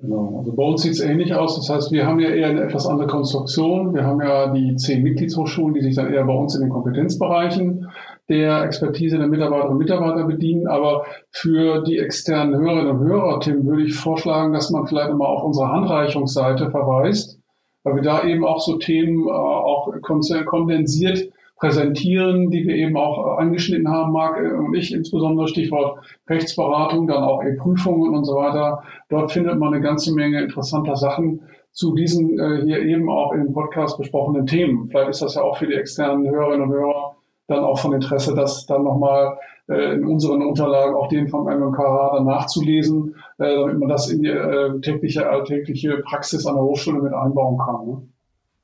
[0.00, 0.38] Genau.
[0.38, 1.56] Also bei uns sieht es ähnlich aus.
[1.56, 3.94] Das heißt, wir haben ja eher eine etwas andere Konstruktion.
[3.94, 7.86] Wir haben ja die zehn Mitgliedshochschulen, die sich dann eher bei uns in den Kompetenzbereichen
[8.30, 10.66] der Expertise der Mitarbeiterinnen und Mitarbeiter bedienen.
[10.66, 15.26] Aber für die externen Hörerinnen und Hörer, Tim, würde ich vorschlagen, dass man vielleicht mal
[15.26, 17.38] auf unsere Handreichungsseite verweist,
[17.82, 23.36] weil wir da eben auch so Themen äh, auch kondensiert präsentieren, die wir eben auch
[23.36, 28.34] äh, angeschnitten haben, Marc äh, und ich, insbesondere Stichwort Rechtsberatung, dann auch E-Prüfungen und so
[28.36, 28.82] weiter.
[29.10, 33.52] Dort findet man eine ganze Menge interessanter Sachen zu diesen äh, hier eben auch im
[33.52, 34.88] Podcast besprochenen Themen.
[34.88, 37.16] Vielleicht ist das ja auch für die externen Hörerinnen und Hörer
[37.50, 39.36] dann auch von Interesse, das dann nochmal
[39.68, 44.22] äh, in unseren Unterlagen, auch den vom MMKH, dann nachzulesen, äh, damit man das in
[44.22, 47.86] die äh, tägliche, alltägliche Praxis an der Hochschule mit einbauen kann.
[47.86, 48.02] Ne?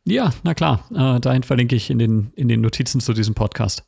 [0.05, 0.80] Ja, na klar.
[0.95, 3.84] Äh, dahin verlinke ich in den, in den Notizen zu diesem Podcast.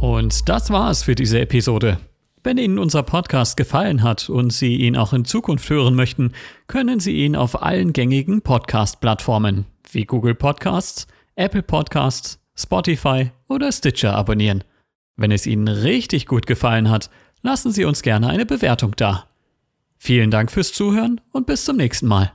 [0.00, 1.98] Und das war es für diese Episode.
[2.42, 6.32] Wenn Ihnen unser Podcast gefallen hat und Sie ihn auch in Zukunft hören möchten,
[6.68, 14.14] können Sie ihn auf allen gängigen Podcast-Plattformen wie Google Podcasts, Apple Podcasts, Spotify oder Stitcher
[14.14, 14.64] abonnieren.
[15.16, 17.10] Wenn es Ihnen richtig gut gefallen hat,
[17.42, 19.26] lassen Sie uns gerne eine Bewertung da.
[19.98, 22.32] Vielen Dank fürs Zuhören und bis zum nächsten Mal.